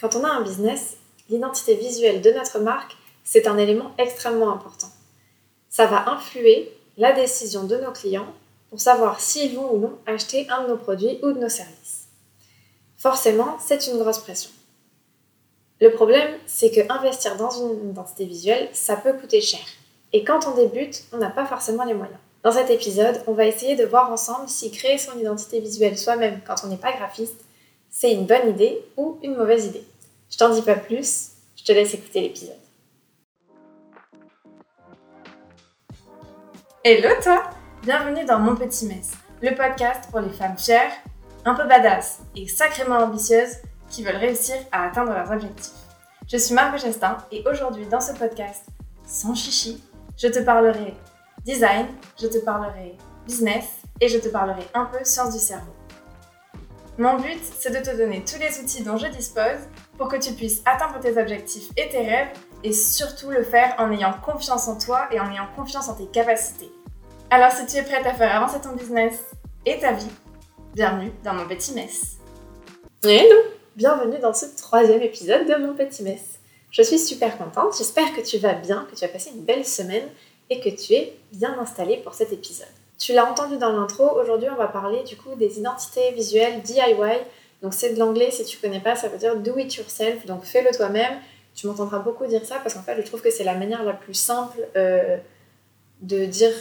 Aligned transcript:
Quand 0.00 0.16
on 0.16 0.24
a 0.24 0.28
un 0.28 0.40
business, 0.42 0.96
l'identité 1.28 1.74
visuelle 1.74 2.22
de 2.22 2.30
notre 2.30 2.58
marque, 2.58 2.96
c'est 3.22 3.46
un 3.46 3.58
élément 3.58 3.92
extrêmement 3.98 4.50
important. 4.50 4.88
Ça 5.68 5.86
va 5.86 6.10
influer 6.10 6.72
la 6.96 7.12
décision 7.12 7.64
de 7.64 7.76
nos 7.76 7.92
clients 7.92 8.32
pour 8.70 8.80
savoir 8.80 9.20
s'ils 9.20 9.54
vont 9.54 9.74
ou 9.74 9.78
non 9.78 9.98
acheter 10.06 10.48
un 10.48 10.62
de 10.62 10.68
nos 10.68 10.76
produits 10.76 11.18
ou 11.22 11.32
de 11.32 11.38
nos 11.38 11.48
services. 11.48 12.08
Forcément, 12.96 13.58
c'est 13.60 13.88
une 13.88 13.98
grosse 13.98 14.18
pression. 14.18 14.50
Le 15.80 15.92
problème, 15.92 16.30
c'est 16.46 16.70
que 16.70 16.92
investir 16.92 17.36
dans 17.36 17.50
une 17.50 17.90
identité 17.90 18.24
visuelle, 18.24 18.68
ça 18.72 18.96
peut 18.96 19.12
coûter 19.12 19.40
cher. 19.40 19.60
Et 20.12 20.24
quand 20.24 20.46
on 20.46 20.54
débute, 20.54 21.04
on 21.12 21.18
n'a 21.18 21.30
pas 21.30 21.46
forcément 21.46 21.84
les 21.84 21.94
moyens. 21.94 22.18
Dans 22.42 22.52
cet 22.52 22.70
épisode, 22.70 23.22
on 23.26 23.32
va 23.32 23.46
essayer 23.46 23.76
de 23.76 23.84
voir 23.84 24.10
ensemble 24.10 24.48
si 24.48 24.70
créer 24.70 24.98
son 24.98 25.18
identité 25.18 25.60
visuelle 25.60 25.98
soi-même 25.98 26.40
quand 26.46 26.56
on 26.64 26.68
n'est 26.68 26.76
pas 26.76 26.92
graphiste, 26.92 27.44
c'est 27.90 28.12
une 28.12 28.26
bonne 28.26 28.50
idée 28.50 28.82
ou 28.96 29.18
une 29.22 29.36
mauvaise 29.36 29.66
idée. 29.66 29.84
Je 30.30 30.38
t'en 30.38 30.50
dis 30.50 30.62
pas 30.62 30.76
plus, 30.76 31.32
je 31.56 31.64
te 31.64 31.72
laisse 31.72 31.92
écouter 31.92 32.20
l'épisode. 32.20 32.54
Hello 36.84 37.08
toi 37.20 37.50
Bienvenue 37.82 38.24
dans 38.24 38.38
Mon 38.38 38.54
Petit 38.54 38.86
Mess, 38.86 39.10
le 39.42 39.56
podcast 39.56 40.08
pour 40.10 40.20
les 40.20 40.30
femmes 40.30 40.56
chères, 40.56 40.92
un 41.44 41.54
peu 41.54 41.66
badass 41.66 42.20
et 42.36 42.46
sacrément 42.46 42.98
ambitieuses 42.98 43.56
qui 43.90 44.04
veulent 44.04 44.16
réussir 44.16 44.54
à 44.70 44.86
atteindre 44.86 45.12
leurs 45.12 45.32
objectifs. 45.32 45.74
Je 46.30 46.36
suis 46.36 46.54
Margot 46.54 46.78
Gestin 46.78 47.16
et 47.32 47.42
aujourd'hui 47.50 47.86
dans 47.86 48.00
ce 48.00 48.12
podcast, 48.12 48.66
sans 49.04 49.34
chichi, 49.34 49.82
je 50.16 50.28
te 50.28 50.38
parlerai 50.38 50.94
design, 51.44 51.88
je 52.20 52.28
te 52.28 52.38
parlerai 52.38 52.96
business 53.26 53.64
et 54.00 54.08
je 54.08 54.18
te 54.18 54.28
parlerai 54.28 54.62
un 54.74 54.84
peu 54.84 54.98
sciences 55.02 55.32
du 55.32 55.40
cerveau. 55.40 55.74
Mon 56.98 57.16
but, 57.16 57.40
c'est 57.58 57.70
de 57.70 57.84
te 57.84 57.96
donner 57.96 58.24
tous 58.24 58.38
les 58.38 58.60
outils 58.60 58.84
dont 58.84 58.96
je 58.96 59.08
dispose 59.08 59.66
pour 60.00 60.08
que 60.08 60.16
tu 60.16 60.32
puisses 60.32 60.62
atteindre 60.64 60.98
tes 60.98 61.20
objectifs 61.20 61.68
et 61.76 61.90
tes 61.90 61.98
rêves 61.98 62.30
et 62.64 62.72
surtout 62.72 63.28
le 63.28 63.42
faire 63.42 63.74
en 63.76 63.92
ayant 63.92 64.14
confiance 64.24 64.66
en 64.66 64.78
toi 64.78 65.06
et 65.12 65.20
en 65.20 65.30
ayant 65.30 65.46
confiance 65.54 65.90
en 65.90 65.94
tes 65.94 66.06
capacités. 66.06 66.72
Alors 67.28 67.52
si 67.52 67.66
tu 67.66 67.76
es 67.76 67.82
prête 67.82 68.06
à 68.06 68.14
faire 68.14 68.34
avancer 68.34 68.62
ton 68.62 68.74
business 68.74 69.26
et 69.66 69.78
ta 69.78 69.92
vie, 69.92 70.08
bienvenue 70.72 71.12
dans 71.22 71.34
mon 71.34 71.46
petit 71.46 71.74
mess. 71.74 72.16
Hello 73.04 73.40
Bienvenue 73.76 74.18
dans 74.20 74.32
ce 74.32 74.46
troisième 74.56 75.02
épisode 75.02 75.46
de 75.46 75.56
mon 75.56 75.74
petit 75.74 76.02
mess. 76.02 76.40
Je 76.70 76.80
suis 76.80 76.98
super 76.98 77.36
contente, 77.36 77.76
j'espère 77.76 78.14
que 78.16 78.22
tu 78.22 78.38
vas 78.38 78.54
bien, 78.54 78.86
que 78.90 78.96
tu 78.96 79.04
as 79.04 79.08
passé 79.08 79.30
une 79.34 79.44
belle 79.44 79.66
semaine 79.66 80.08
et 80.48 80.60
que 80.60 80.70
tu 80.70 80.94
es 80.94 81.14
bien 81.30 81.58
installé 81.58 81.98
pour 81.98 82.14
cet 82.14 82.32
épisode. 82.32 82.68
Tu 82.98 83.12
l'as 83.12 83.30
entendu 83.30 83.58
dans 83.58 83.72
l'intro, 83.72 84.18
aujourd'hui 84.18 84.48
on 84.50 84.56
va 84.56 84.68
parler 84.68 85.02
du 85.02 85.18
coup 85.18 85.34
des 85.36 85.58
identités 85.58 86.12
visuelles 86.12 86.62
DIY. 86.62 87.18
Donc 87.62 87.74
c'est 87.74 87.94
de 87.94 87.98
l'anglais, 87.98 88.30
si 88.30 88.44
tu 88.44 88.58
connais 88.58 88.80
pas, 88.80 88.96
ça 88.96 89.08
veut 89.08 89.18
dire 89.18 89.36
do 89.36 89.56
it 89.58 89.74
yourself, 89.74 90.24
donc 90.26 90.44
fais-le 90.44 90.74
toi-même. 90.74 91.12
Tu 91.54 91.66
m'entendras 91.66 91.98
beaucoup 91.98 92.26
dire 92.26 92.44
ça 92.44 92.56
parce 92.62 92.74
qu'en 92.74 92.82
fait 92.82 92.96
je 92.96 93.06
trouve 93.06 93.20
que 93.20 93.30
c'est 93.30 93.44
la 93.44 93.54
manière 93.54 93.82
la 93.82 93.92
plus 93.92 94.14
simple 94.14 94.58
euh, 94.76 95.16
de 96.00 96.24
dire 96.24 96.52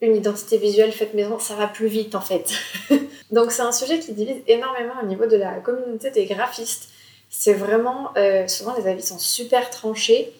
une 0.00 0.14
identité 0.14 0.58
visuelle 0.58 0.92
faite 0.92 1.14
maison, 1.14 1.38
ça 1.38 1.54
va 1.54 1.66
plus 1.66 1.88
vite 1.88 2.14
en 2.14 2.20
fait. 2.20 2.52
donc 3.30 3.50
c'est 3.50 3.62
un 3.62 3.72
sujet 3.72 3.98
qui 3.98 4.12
divise 4.12 4.42
énormément 4.46 4.94
au 5.02 5.06
niveau 5.06 5.26
de 5.26 5.36
la 5.36 5.54
communauté 5.54 6.10
des 6.10 6.26
graphistes. 6.26 6.90
C'est 7.28 7.54
vraiment, 7.54 8.10
euh, 8.16 8.46
souvent 8.46 8.74
les 8.76 8.86
avis 8.86 9.02
sont 9.02 9.18
super 9.18 9.70
tranchés. 9.70 10.32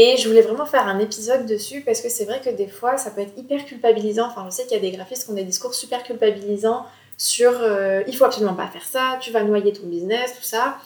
Et 0.00 0.16
je 0.16 0.28
voulais 0.28 0.42
vraiment 0.42 0.64
faire 0.64 0.86
un 0.86 1.00
épisode 1.00 1.44
dessus 1.44 1.80
parce 1.80 2.00
que 2.00 2.08
c'est 2.08 2.24
vrai 2.24 2.40
que 2.40 2.50
des 2.50 2.68
fois, 2.68 2.96
ça 2.98 3.10
peut 3.10 3.20
être 3.20 3.36
hyper 3.36 3.64
culpabilisant. 3.64 4.28
Enfin, 4.28 4.46
je 4.48 4.54
sais 4.54 4.62
qu'il 4.62 4.74
y 4.74 4.76
a 4.76 4.80
des 4.80 4.92
graphistes 4.92 5.24
qui 5.24 5.30
ont 5.32 5.34
des 5.34 5.42
discours 5.42 5.74
super 5.74 6.04
culpabilisants 6.04 6.86
sur 7.18 7.52
euh, 7.54 8.02
il 8.06 8.16
faut 8.16 8.24
absolument 8.24 8.54
pas 8.54 8.66
faire 8.68 8.84
ça, 8.84 9.18
tu 9.20 9.30
vas 9.30 9.42
noyer 9.42 9.72
ton 9.72 9.86
business, 9.86 10.34
tout 10.36 10.44
ça. 10.44 10.78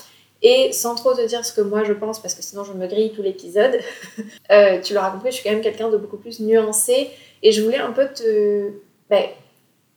Et 0.45 0.73
sans 0.73 0.97
trop 0.97 1.15
te 1.15 1.25
dire 1.25 1.45
ce 1.45 1.53
que 1.53 1.61
moi 1.61 1.85
je 1.85 1.93
pense, 1.93 2.19
parce 2.21 2.35
que 2.35 2.43
sinon 2.43 2.65
je 2.65 2.73
me 2.73 2.89
grille 2.89 3.13
tout 3.13 3.23
l'épisode, 3.23 3.79
euh, 4.51 4.81
tu 4.81 4.95
l'auras 4.95 5.11
compris, 5.11 5.31
je 5.31 5.37
suis 5.37 5.45
quand 5.45 5.55
même 5.55 5.63
quelqu'un 5.63 5.89
de 5.89 5.97
beaucoup 5.97 6.17
plus 6.17 6.41
nuancé. 6.41 7.11
Et 7.45 7.53
je 7.53 7.63
voulais 7.63 7.79
un 7.79 7.93
peu 7.93 8.09
te 8.09 8.71
ben, 9.09 9.27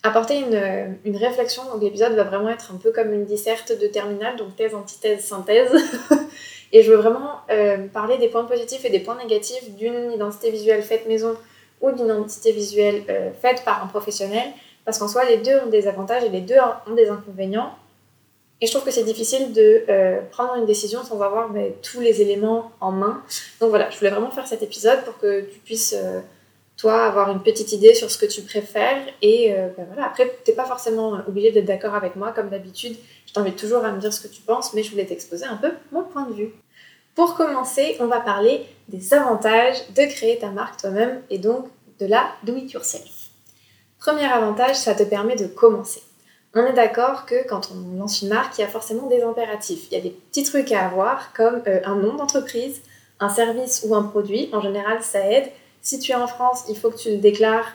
apporter 0.03 0.37
une, 0.37 0.97
une 1.03 1.17
réflexion. 1.17 1.63
Donc 1.71 1.81
l'épisode 1.81 2.13
va 2.13 2.23
vraiment 2.23 2.49
être 2.49 2.71
un 2.71 2.77
peu 2.77 2.91
comme 2.91 3.11
une 3.11 3.25
disserte 3.25 3.71
de 3.79 3.87
terminale, 3.87 4.35
donc 4.35 4.55
thèse, 4.55 4.75
antithèse, 4.75 5.23
synthèse. 5.23 5.71
Et 6.75 6.83
je 6.83 6.91
veux 6.91 6.97
vraiment 6.97 7.39
euh, 7.49 7.87
parler 7.87 8.17
des 8.17 8.27
points 8.27 8.43
positifs 8.43 8.83
et 8.83 8.89
des 8.89 8.99
points 8.99 9.17
négatifs 9.17 9.71
d'une 9.77 10.11
identité 10.11 10.51
visuelle 10.51 10.81
faite 10.81 11.07
maison 11.07 11.35
ou 11.79 11.91
d'une 11.93 12.05
identité 12.05 12.51
visuelle 12.51 13.03
euh, 13.09 13.31
faite 13.41 13.63
par 13.63 13.81
un 13.81 13.87
professionnel, 13.87 14.43
parce 14.85 14.99
qu'en 14.99 15.07
soi, 15.07 15.25
les 15.25 15.37
deux 15.37 15.57
ont 15.59 15.69
des 15.69 15.87
avantages 15.87 16.23
et 16.23 16.29
les 16.29 16.41
deux 16.41 16.55
ont 16.87 16.93
des 16.93 17.09
inconvénients. 17.09 17.73
Et 18.61 18.67
je 18.67 18.71
trouve 18.71 18.85
que 18.85 18.91
c'est 18.91 19.03
difficile 19.03 19.51
de 19.51 19.83
euh, 19.89 20.21
prendre 20.31 20.55
une 20.55 20.65
décision 20.65 21.03
sans 21.03 21.21
avoir 21.21 21.49
tous 21.81 21.99
les 21.99 22.21
éléments 22.21 22.71
en 22.79 22.91
main. 22.91 23.21
Donc 23.59 23.69
voilà, 23.69 23.89
je 23.89 23.97
voulais 23.97 24.11
vraiment 24.11 24.31
faire 24.31 24.47
cet 24.47 24.63
épisode 24.63 25.03
pour 25.03 25.17
que 25.17 25.41
tu 25.41 25.59
puisses, 25.59 25.95
toi, 26.77 27.05
avoir 27.05 27.31
une 27.31 27.43
petite 27.43 27.73
idée 27.73 27.93
sur 27.93 28.09
ce 28.09 28.17
que 28.17 28.25
tu 28.25 28.41
préfères. 28.43 29.03
Et 29.21 29.53
ben 29.75 29.85
voilà, 29.87 30.07
après, 30.07 30.37
tu 30.45 30.51
n'es 30.51 30.55
pas 30.55 30.65
forcément 30.65 31.19
obligé 31.27 31.51
d'être 31.51 31.65
d'accord 31.65 31.95
avec 31.95 32.15
moi, 32.15 32.31
comme 32.31 32.49
d'habitude. 32.49 32.95
Je 33.25 33.33
t'invite 33.33 33.57
toujours 33.57 33.83
à 33.83 33.91
me 33.91 33.99
dire 33.99 34.13
ce 34.13 34.25
que 34.25 34.33
tu 34.33 34.41
penses, 34.41 34.73
mais 34.73 34.83
je 34.83 34.91
voulais 34.91 35.05
t'exposer 35.05 35.45
un 35.45 35.57
peu 35.57 35.71
mon 35.91 36.03
point 36.03 36.25
de 36.27 36.33
vue. 36.33 36.53
Pour 37.15 37.35
commencer, 37.35 37.95
on 38.01 38.07
va 38.07 38.19
parler 38.19 38.65
des 38.89 39.13
avantages 39.13 39.77
de 39.95 40.03
créer 40.05 40.37
ta 40.37 40.49
marque 40.49 40.81
toi-même 40.81 41.21
et 41.29 41.37
donc 41.37 41.67
de 41.99 42.07
la 42.07 42.27
do 42.43 42.57
it 42.57 42.73
yourself. 42.73 43.14
Premier 44.05 44.25
avantage, 44.25 44.75
ça 44.75 44.93
te 44.93 45.01
permet 45.01 45.35
de 45.35 45.47
commencer. 45.47 46.03
On 46.53 46.63
est 46.63 46.73
d'accord 46.73 47.25
que 47.25 47.47
quand 47.47 47.71
on 47.71 47.97
lance 47.97 48.21
une 48.21 48.29
marque, 48.29 48.55
il 48.55 48.61
y 48.61 48.63
a 48.63 48.67
forcément 48.67 49.07
des 49.07 49.23
impératifs. 49.23 49.87
Il 49.89 49.95
y 49.95 49.97
a 49.99 50.03
des 50.03 50.11
petits 50.11 50.43
trucs 50.43 50.71
à 50.71 50.85
avoir 50.85 51.33
comme 51.33 51.63
euh, 51.65 51.79
un 51.85 51.95
nom 51.95 52.13
d'entreprise, 52.13 52.83
un 53.19 53.29
service 53.29 53.83
ou 53.83 53.95
un 53.95 54.03
produit. 54.03 54.47
En 54.53 54.61
général, 54.61 55.01
ça 55.01 55.27
aide. 55.27 55.51
Si 55.81 55.97
tu 55.97 56.11
es 56.11 56.15
en 56.15 56.27
France, 56.27 56.65
il 56.69 56.77
faut 56.77 56.91
que 56.91 56.97
tu 56.97 57.09
le 57.09 57.17
déclares 57.17 57.73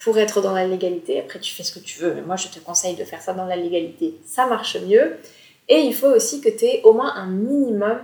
pour 0.00 0.18
être 0.18 0.40
dans 0.42 0.50
la 0.50 0.66
légalité. 0.66 1.20
Après, 1.20 1.38
tu 1.38 1.54
fais 1.54 1.62
ce 1.62 1.72
que 1.72 1.78
tu 1.78 2.00
veux, 2.00 2.14
mais 2.14 2.22
moi, 2.22 2.34
je 2.34 2.48
te 2.48 2.58
conseille 2.58 2.96
de 2.96 3.04
faire 3.04 3.22
ça 3.22 3.32
dans 3.32 3.46
la 3.46 3.54
légalité. 3.54 4.16
Ça 4.26 4.46
marche 4.46 4.76
mieux. 4.76 5.18
Et 5.68 5.82
il 5.82 5.94
faut 5.94 6.10
aussi 6.10 6.40
que 6.40 6.48
tu 6.48 6.64
aies 6.64 6.80
au 6.82 6.94
moins 6.94 7.14
un 7.14 7.26
minimum 7.26 8.00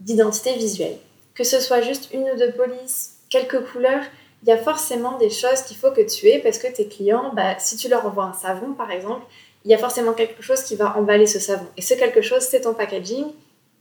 d'identité 0.00 0.54
visuelle. 0.54 0.98
Que 1.32 1.44
ce 1.44 1.60
soit 1.60 1.82
juste 1.82 2.08
une 2.12 2.28
ou 2.28 2.36
deux 2.36 2.50
polices, 2.50 3.20
quelques 3.30 3.64
couleurs, 3.70 4.02
il 4.46 4.50
y 4.50 4.52
a 4.52 4.58
forcément 4.58 5.18
des 5.18 5.28
choses 5.28 5.62
qu'il 5.62 5.76
faut 5.76 5.90
que 5.90 6.02
tu 6.02 6.28
aies 6.28 6.38
parce 6.38 6.58
que 6.58 6.68
tes 6.68 6.86
clients, 6.86 7.32
bah, 7.34 7.58
si 7.58 7.76
tu 7.76 7.88
leur 7.88 8.06
envoies 8.06 8.26
un 8.26 8.32
savon 8.32 8.74
par 8.74 8.92
exemple, 8.92 9.26
il 9.64 9.72
y 9.72 9.74
a 9.74 9.78
forcément 9.78 10.12
quelque 10.12 10.40
chose 10.40 10.62
qui 10.62 10.76
va 10.76 10.96
emballer 10.96 11.26
ce 11.26 11.40
savon. 11.40 11.66
Et 11.76 11.82
ce 11.82 11.94
quelque 11.94 12.22
chose, 12.22 12.42
c'est 12.42 12.60
ton 12.60 12.72
packaging. 12.72 13.24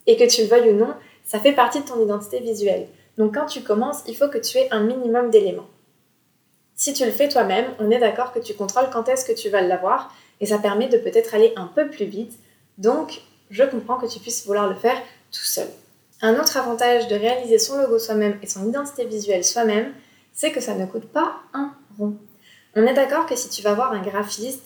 Et 0.08 0.18
que 0.18 0.24
tu 0.24 0.42
le 0.42 0.48
veuilles 0.48 0.72
ou 0.72 0.76
non, 0.76 0.94
ça 1.24 1.40
fait 1.40 1.52
partie 1.52 1.82
de 1.82 1.86
ton 1.88 2.04
identité 2.04 2.40
visuelle. 2.40 2.88
Donc 3.18 3.36
quand 3.36 3.46
tu 3.46 3.62
commences, 3.62 4.02
il 4.08 4.16
faut 4.16 4.28
que 4.28 4.40
tu 4.40 4.58
aies 4.58 4.68
un 4.72 4.82
minimum 4.82 5.30
d'éléments. 5.30 5.68
Si 6.76 6.94
tu 6.94 7.06
le 7.06 7.12
fais 7.12 7.30
toi-même, 7.30 7.66
on 7.80 7.92
est 7.92 8.00
d'accord 8.00 8.34
que 8.34 8.40
tu 8.40 8.56
contrôles 8.56 8.90
quand 8.92 9.08
est-ce 9.08 9.24
que 9.24 9.40
tu 9.40 9.50
vas 9.50 9.62
l'avoir 9.62 10.12
et 10.42 10.48
ça 10.48 10.58
permet 10.58 10.88
de 10.88 10.98
peut-être 10.98 11.36
aller 11.36 11.54
un 11.56 11.68
peu 11.68 11.90
plus 11.90 12.06
vite. 12.06 12.34
Donc, 12.80 13.22
je 13.52 13.64
comprends 13.64 13.98
que 13.98 14.08
tu 14.08 14.20
puisses 14.20 14.46
vouloir 14.46 14.68
le 14.68 14.76
faire 14.76 14.98
tout 15.32 15.46
seul. 15.46 15.68
Un 16.22 16.40
autre 16.40 16.58
avantage 16.58 17.08
de 17.08 17.16
réaliser 17.16 17.60
son 17.60 17.78
logo 17.78 18.00
soi-même 18.00 18.38
et 18.42 18.48
son 18.48 18.68
identité 18.68 19.06
visuelle 19.06 19.44
soi-même, 19.44 19.94
c'est 20.36 20.52
que 20.52 20.62
ça 20.62 20.76
ne 20.76 20.86
coûte 20.86 21.06
pas 21.06 21.38
un 21.54 21.74
rond. 21.98 22.16
On 22.76 22.86
est 22.86 22.94
d'accord 22.94 23.26
que 23.26 23.36
si 23.36 23.50
tu 23.50 23.62
vas 23.64 23.74
voir 23.74 23.94
un 23.94 24.02
graphiste, 24.02 24.64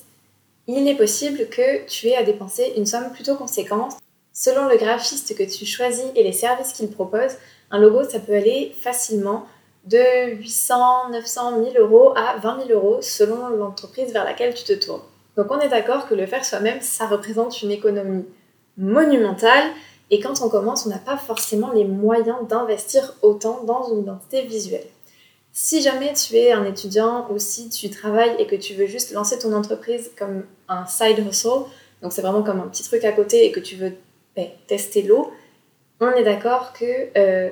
il 0.67 0.87
est 0.87 0.95
possible 0.95 1.47
que 1.49 1.85
tu 1.85 2.07
aies 2.07 2.17
à 2.17 2.23
dépenser 2.23 2.73
une 2.75 2.85
somme 2.85 3.11
plutôt 3.13 3.35
conséquente. 3.35 3.93
Selon 4.33 4.67
le 4.67 4.77
graphiste 4.77 5.37
que 5.37 5.43
tu 5.43 5.65
choisis 5.65 6.05
et 6.15 6.23
les 6.23 6.33
services 6.33 6.73
qu'il 6.73 6.89
propose, 6.89 7.37
un 7.71 7.79
logo, 7.79 8.03
ça 8.03 8.19
peut 8.19 8.33
aller 8.33 8.75
facilement 8.79 9.45
de 9.85 10.33
800, 10.35 11.09
900, 11.11 11.59
1000 11.59 11.77
euros 11.77 12.13
à 12.15 12.37
20 12.37 12.67
000 12.67 12.79
euros 12.79 13.01
selon 13.01 13.49
l'entreprise 13.49 14.11
vers 14.11 14.25
laquelle 14.25 14.53
tu 14.53 14.63
te 14.63 14.73
tournes. 14.73 15.01
Donc 15.37 15.47
on 15.51 15.59
est 15.59 15.69
d'accord 15.69 16.07
que 16.07 16.15
le 16.15 16.25
faire 16.25 16.43
soi-même, 16.43 16.81
ça 16.81 17.07
représente 17.07 17.61
une 17.61 17.71
économie 17.71 18.25
monumentale 18.77 19.65
et 20.11 20.19
quand 20.19 20.41
on 20.41 20.49
commence, 20.49 20.85
on 20.85 20.89
n'a 20.89 20.97
pas 20.97 21.17
forcément 21.17 21.71
les 21.71 21.85
moyens 21.85 22.47
d'investir 22.47 23.13
autant 23.21 23.63
dans 23.63 23.91
une 23.91 23.99
identité 23.99 24.41
visuelle. 24.41 24.87
Si 25.51 25.81
jamais 25.81 26.13
tu 26.13 26.35
es 26.35 26.51
un 26.51 26.63
étudiant 26.65 27.27
ou 27.31 27.39
si 27.39 27.69
tu 27.69 27.89
travailles 27.89 28.35
et 28.37 28.47
que 28.47 28.55
tu 28.55 28.75
veux 28.75 28.85
juste 28.85 29.11
lancer 29.11 29.39
ton 29.39 29.53
entreprise 29.53 30.11
comme 30.17 30.45
un 30.67 30.85
side 30.85 31.19
hustle, 31.19 31.65
donc 32.01 32.13
c'est 32.13 32.21
vraiment 32.21 32.43
comme 32.43 32.59
un 32.59 32.67
petit 32.67 32.83
truc 32.83 33.03
à 33.03 33.11
côté 33.11 33.45
et 33.45 33.51
que 33.51 33.59
tu 33.59 33.75
veux 33.75 33.93
ben, 34.35 34.47
tester 34.67 35.01
l'eau, 35.01 35.33
on 35.99 36.11
est 36.11 36.23
d'accord 36.23 36.71
que 36.73 37.09
euh, 37.17 37.49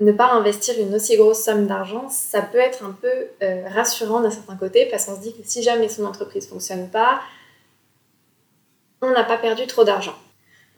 ne 0.00 0.12
pas 0.12 0.32
investir 0.32 0.74
une 0.78 0.94
aussi 0.94 1.16
grosse 1.16 1.42
somme 1.42 1.66
d'argent, 1.66 2.08
ça 2.10 2.42
peut 2.42 2.58
être 2.58 2.84
un 2.84 2.92
peu 2.92 3.28
euh, 3.42 3.62
rassurant 3.68 4.20
d'un 4.20 4.30
certain 4.30 4.56
côté 4.56 4.86
parce 4.86 5.06
qu'on 5.06 5.16
se 5.16 5.22
dit 5.22 5.32
que 5.32 5.40
si 5.44 5.62
jamais 5.62 5.88
son 5.88 6.04
entreprise 6.04 6.44
ne 6.46 6.50
fonctionne 6.50 6.88
pas, 6.88 7.20
on 9.00 9.10
n'a 9.10 9.24
pas 9.24 9.38
perdu 9.38 9.66
trop 9.66 9.84
d'argent. 9.84 10.14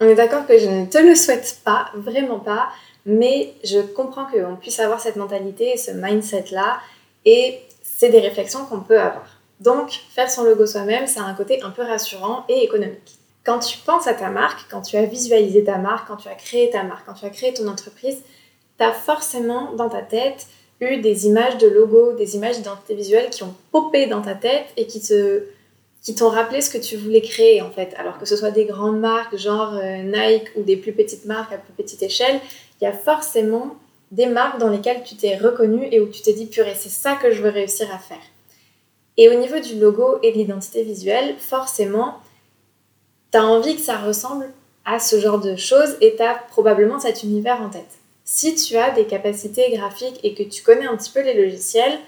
On 0.01 0.07
est 0.07 0.15
d'accord 0.15 0.47
que 0.47 0.59
je 0.59 0.69
ne 0.69 0.87
te 0.87 0.99
le 0.99 1.17
souhaite 1.17 1.59
pas, 1.65 1.91
vraiment 1.95 2.39
pas, 2.39 2.69
mais 3.07 3.55
je 3.65 3.81
comprends 3.81 4.27
qu'on 4.27 4.57
puisse 4.57 4.81
avoir 4.81 5.01
cette 5.01 5.17
mentalité 5.17 5.77
ce 5.77 5.91
mindset-là, 5.91 6.79
et 7.25 7.61
c'est 7.83 8.11
des 8.11 8.21
réflexions 8.21 8.65
qu'on 8.67 8.81
peut 8.81 9.01
avoir. 9.01 9.27
Donc, 9.61 9.91
faire 10.11 10.31
son 10.31 10.45
logo 10.45 10.67
soi-même, 10.67 11.07
ça 11.07 11.23
a 11.23 11.25
un 11.25 11.35
côté 11.35 11.63
un 11.63 11.71
peu 11.71 11.83
rassurant 11.83 12.45
et 12.49 12.63
économique. 12.63 13.19
Quand 13.45 13.59
tu 13.59 13.79
penses 13.79 14.07
à 14.07 14.15
ta 14.15 14.31
marque, 14.31 14.67
quand 14.71 14.83
tu 14.83 14.97
as 14.97 15.05
visualisé 15.05 15.65
ta 15.65 15.79
marque, 15.79 16.07
quand 16.07 16.17
tu 16.17 16.29
as 16.29 16.35
créé 16.35 16.71
ta 16.71 16.83
marque, 16.83 17.07
quand 17.07 17.15
tu 17.15 17.25
as 17.25 17.31
créé 17.31 17.53
ton 17.55 17.67
entreprise, 17.67 18.19
tu 18.79 18.85
as 18.85 18.93
forcément 18.93 19.73
dans 19.73 19.89
ta 19.89 20.03
tête 20.03 20.47
eu 20.81 20.99
des 20.99 21.27
images 21.27 21.59
de 21.59 21.67
logo, 21.67 22.13
des 22.13 22.37
images 22.37 22.57
d'identité 22.57 22.95
visuelle 22.95 23.31
qui 23.31 23.43
ont 23.43 23.55
popé 23.73 24.07
dans 24.07 24.23
ta 24.23 24.35
tête 24.35 24.67
et 24.77 24.87
qui 24.87 25.01
te 25.01 25.45
qui 26.01 26.15
t'ont 26.15 26.29
rappelé 26.29 26.61
ce 26.61 26.71
que 26.71 26.79
tu 26.79 26.97
voulais 26.97 27.21
créer 27.21 27.61
en 27.61 27.71
fait. 27.71 27.93
Alors 27.99 28.19
que 28.19 28.25
ce 28.25 28.37
soit 28.37 28.53
des 28.53 28.65
grandes 28.65 29.01
marques 29.01 29.37
genre 29.37 29.75
euh, 29.75 30.03
Nike 30.03 30.53
ou 30.57 30.63
des 30.63 30.77
plus 30.77 30.93
petites 30.93 31.25
marques 31.25 31.53
à 31.53 31.59
plus 31.59 31.73
petite 31.73 32.03
échelle, 32.03 32.41
il 32.81 32.85
y 32.85 32.87
a 32.87 32.93
forcément 32.93 33.77
des 34.11 34.27
marques 34.27 34.59
dans 34.59 34.69
lesquelles 34.69 35.03
tu 35.03 35.17
t'es 35.17 35.37
reconnu 35.37 35.87
et 35.91 36.01
où 36.01 36.09
tu 36.09 36.23
t'es 36.23 36.33
dit 36.33 36.47
purée, 36.47 36.75
c'est 36.77 36.89
ça 36.89 37.15
que 37.17 37.31
je 37.31 37.43
veux 37.43 37.51
réussir 37.51 37.93
à 37.95 37.99
faire. 37.99 38.23
Et 39.17 39.29
au 39.29 39.35
niveau 39.35 39.59
du 39.59 39.79
logo 39.79 40.19
et 40.23 40.33
de 40.33 40.39
l'identité 40.39 40.83
visuelle, 40.83 41.35
forcément, 41.39 42.19
tu 43.33 43.39
as 43.39 43.45
envie 43.45 43.75
que 43.75 43.83
ça 43.83 43.99
ressemble 43.99 44.49
à 44.85 45.01
ce 45.01 45.21
genre 45.21 45.41
de 45.41 45.57
choses 45.57 45.97
et 46.01 46.15
tu 46.17 46.23
as 46.23 46.35
probablement 46.35 47.01
cet 47.01 47.23
univers 47.25 47.61
en 47.61 47.69
tête. 47.69 47.99
Si 48.25 48.55
tu 48.55 48.77
as 48.77 48.91
des 48.91 49.07
capacités 49.07 49.71
graphiques 49.73 50.21
et 50.23 50.35
que 50.35 50.43
tu 50.43 50.63
connais 50.63 50.87
un 50.87 50.97
petit 50.97 51.11
peu 51.11 51.23
les 51.23 51.35
logiciels, 51.35 51.99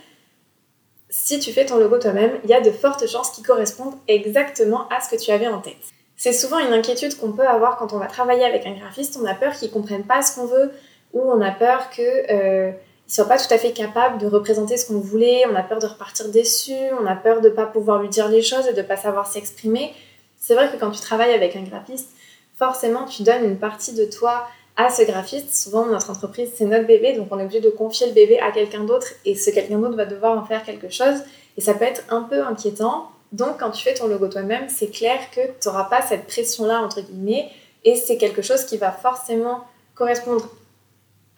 si 1.10 1.40
tu 1.40 1.52
fais 1.52 1.66
ton 1.66 1.76
logo 1.76 1.98
toi-même, 1.98 2.38
il 2.44 2.50
y 2.50 2.54
a 2.54 2.60
de 2.60 2.70
fortes 2.70 3.06
chances 3.08 3.30
qu'il 3.30 3.44
correspondent 3.44 3.96
exactement 4.06 4.88
à 4.88 5.00
ce 5.00 5.14
que 5.14 5.20
tu 5.20 5.30
avais 5.30 5.48
en 5.48 5.60
tête. 5.60 5.76
C'est 6.22 6.34
souvent 6.34 6.58
une 6.58 6.74
inquiétude 6.74 7.16
qu'on 7.16 7.32
peut 7.32 7.48
avoir 7.48 7.78
quand 7.78 7.94
on 7.94 7.96
va 7.96 8.04
travailler 8.04 8.44
avec 8.44 8.66
un 8.66 8.74
graphiste. 8.74 9.18
On 9.18 9.24
a 9.24 9.32
peur 9.32 9.54
qu'il 9.54 9.70
comprenne 9.70 10.04
pas 10.04 10.20
ce 10.20 10.34
qu'on 10.34 10.44
veut 10.44 10.70
ou 11.14 11.22
on 11.22 11.40
a 11.40 11.50
peur 11.50 11.88
qu'il 11.88 12.04
euh, 12.04 12.72
soit 13.06 13.24
pas 13.24 13.38
tout 13.38 13.50
à 13.54 13.56
fait 13.56 13.72
capable 13.72 14.18
de 14.18 14.26
représenter 14.26 14.76
ce 14.76 14.86
qu'on 14.86 15.00
voulait. 15.00 15.44
On 15.50 15.56
a 15.56 15.62
peur 15.62 15.78
de 15.78 15.86
repartir 15.86 16.28
déçu. 16.28 16.74
On 17.00 17.06
a 17.06 17.16
peur 17.16 17.40
de 17.40 17.48
ne 17.48 17.54
pas 17.54 17.64
pouvoir 17.64 18.02
lui 18.02 18.10
dire 18.10 18.28
les 18.28 18.42
choses 18.42 18.66
et 18.66 18.74
de 18.74 18.82
ne 18.82 18.86
pas 18.86 18.98
savoir 18.98 19.28
s'exprimer. 19.28 19.94
C'est 20.36 20.52
vrai 20.52 20.70
que 20.70 20.76
quand 20.76 20.90
tu 20.90 21.00
travailles 21.00 21.32
avec 21.32 21.56
un 21.56 21.62
graphiste, 21.62 22.10
forcément 22.54 23.06
tu 23.06 23.22
donnes 23.22 23.46
une 23.46 23.58
partie 23.58 23.94
de 23.94 24.04
toi 24.04 24.46
à 24.76 24.90
ce 24.90 25.00
graphiste. 25.04 25.54
Souvent, 25.54 25.86
notre 25.86 26.10
entreprise, 26.10 26.50
c'est 26.54 26.66
notre 26.66 26.86
bébé, 26.86 27.14
donc 27.14 27.28
on 27.30 27.38
est 27.38 27.44
obligé 27.44 27.60
de 27.60 27.70
confier 27.70 28.08
le 28.08 28.12
bébé 28.12 28.38
à 28.40 28.52
quelqu'un 28.52 28.84
d'autre 28.84 29.06
et 29.24 29.34
ce 29.34 29.48
quelqu'un 29.48 29.78
d'autre 29.78 29.96
va 29.96 30.04
devoir 30.04 30.38
en 30.38 30.44
faire 30.44 30.64
quelque 30.64 30.90
chose. 30.90 31.22
Et 31.56 31.62
ça 31.62 31.72
peut 31.72 31.86
être 31.86 32.02
un 32.10 32.24
peu 32.24 32.42
inquiétant. 32.42 33.08
Donc, 33.32 33.58
quand 33.58 33.70
tu 33.70 33.82
fais 33.82 33.94
ton 33.94 34.08
logo 34.08 34.28
toi-même, 34.28 34.68
c'est 34.68 34.88
clair 34.88 35.18
que 35.30 35.40
tu 35.40 35.68
n'auras 35.68 35.84
pas 35.84 36.02
cette 36.02 36.26
pression-là, 36.26 36.80
entre 36.80 37.00
guillemets, 37.00 37.50
et 37.84 37.96
c'est 37.96 38.16
quelque 38.16 38.42
chose 38.42 38.64
qui 38.64 38.76
va 38.76 38.90
forcément 38.90 39.64
correspondre 39.94 40.48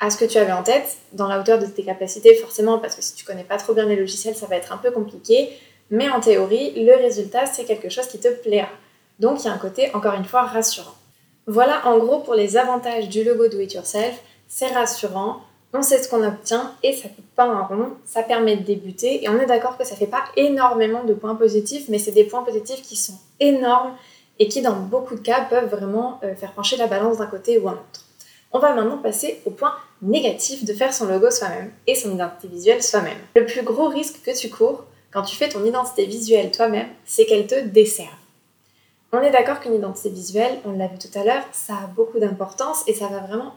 à 0.00 0.10
ce 0.10 0.16
que 0.16 0.24
tu 0.24 0.38
avais 0.38 0.52
en 0.52 0.62
tête, 0.62 0.96
dans 1.12 1.28
la 1.28 1.38
hauteur 1.38 1.58
de 1.58 1.66
tes 1.66 1.84
capacités, 1.84 2.34
forcément, 2.34 2.78
parce 2.78 2.96
que 2.96 3.02
si 3.02 3.14
tu 3.14 3.24
connais 3.24 3.44
pas 3.44 3.56
trop 3.56 3.74
bien 3.74 3.86
les 3.86 3.96
logiciels, 3.96 4.34
ça 4.34 4.46
va 4.46 4.56
être 4.56 4.72
un 4.72 4.78
peu 4.78 4.90
compliqué. 4.90 5.50
Mais 5.90 6.08
en 6.08 6.20
théorie, 6.20 6.72
le 6.84 6.96
résultat, 6.96 7.46
c'est 7.46 7.64
quelque 7.64 7.88
chose 7.88 8.06
qui 8.06 8.18
te 8.18 8.28
plaira. 8.28 8.68
Donc, 9.18 9.40
il 9.40 9.46
y 9.46 9.48
a 9.48 9.52
un 9.52 9.58
côté, 9.58 9.94
encore 9.94 10.14
une 10.14 10.24
fois, 10.24 10.42
rassurant. 10.42 10.94
Voilà 11.46 11.86
en 11.86 11.98
gros 11.98 12.20
pour 12.20 12.34
les 12.34 12.56
avantages 12.56 13.08
du 13.08 13.24
logo 13.24 13.48
Do 13.48 13.58
It 13.60 13.74
Yourself. 13.74 14.14
C'est 14.48 14.68
rassurant, 14.68 15.40
on 15.72 15.82
sait 15.82 16.02
ce 16.02 16.08
qu'on 16.08 16.22
obtient 16.22 16.74
et 16.82 16.92
ça 16.92 17.08
coûte 17.08 17.24
pas 17.34 17.44
un 17.44 17.62
rond, 17.62 17.90
ça 18.04 18.22
permet 18.22 18.56
de 18.56 18.62
débuter 18.62 19.24
et 19.24 19.28
on 19.28 19.40
est 19.40 19.46
d'accord 19.46 19.78
que 19.78 19.84
ça 19.84 19.96
fait 19.96 20.06
pas 20.06 20.24
énormément 20.36 21.04
de 21.04 21.14
points 21.14 21.34
positifs, 21.34 21.88
mais 21.88 21.98
c'est 21.98 22.12
des 22.12 22.24
points 22.24 22.42
positifs 22.42 22.82
qui 22.82 22.96
sont 22.96 23.18
énormes 23.40 23.94
et 24.38 24.48
qui 24.48 24.60
dans 24.60 24.76
beaucoup 24.76 25.14
de 25.14 25.20
cas 25.20 25.44
peuvent 25.44 25.70
vraiment 25.70 26.20
euh, 26.24 26.34
faire 26.34 26.52
pencher 26.52 26.76
la 26.76 26.86
balance 26.86 27.18
d'un 27.18 27.26
côté 27.26 27.58
ou 27.58 27.68
un 27.68 27.74
autre. 27.74 28.04
On 28.52 28.58
va 28.58 28.74
maintenant 28.74 28.98
passer 28.98 29.40
au 29.46 29.50
point 29.50 29.72
négatif 30.02 30.64
de 30.64 30.74
faire 30.74 30.92
son 30.92 31.06
logo 31.06 31.30
soi-même 31.30 31.72
et 31.86 31.94
son 31.94 32.12
identité 32.12 32.48
visuelle 32.48 32.82
soi-même. 32.82 33.16
Le 33.34 33.46
plus 33.46 33.62
gros 33.62 33.88
risque 33.88 34.22
que 34.22 34.36
tu 34.36 34.50
cours 34.50 34.84
quand 35.10 35.22
tu 35.22 35.36
fais 35.36 35.48
ton 35.48 35.64
identité 35.64 36.06
visuelle 36.06 36.50
toi-même, 36.50 36.88
c'est 37.04 37.24
qu'elle 37.24 37.46
te 37.46 37.60
desserve. 37.60 38.08
On 39.12 39.20
est 39.20 39.30
d'accord 39.30 39.60
qu'une 39.60 39.74
identité 39.74 40.08
visuelle, 40.08 40.58
on 40.64 40.72
l'a 40.72 40.86
vu 40.86 40.98
tout 40.98 41.18
à 41.18 41.24
l'heure, 41.24 41.44
ça 41.52 41.74
a 41.74 41.86
beaucoup 41.86 42.18
d'importance 42.18 42.82
et 42.86 42.94
ça 42.94 43.08
va 43.08 43.20
vraiment 43.20 43.54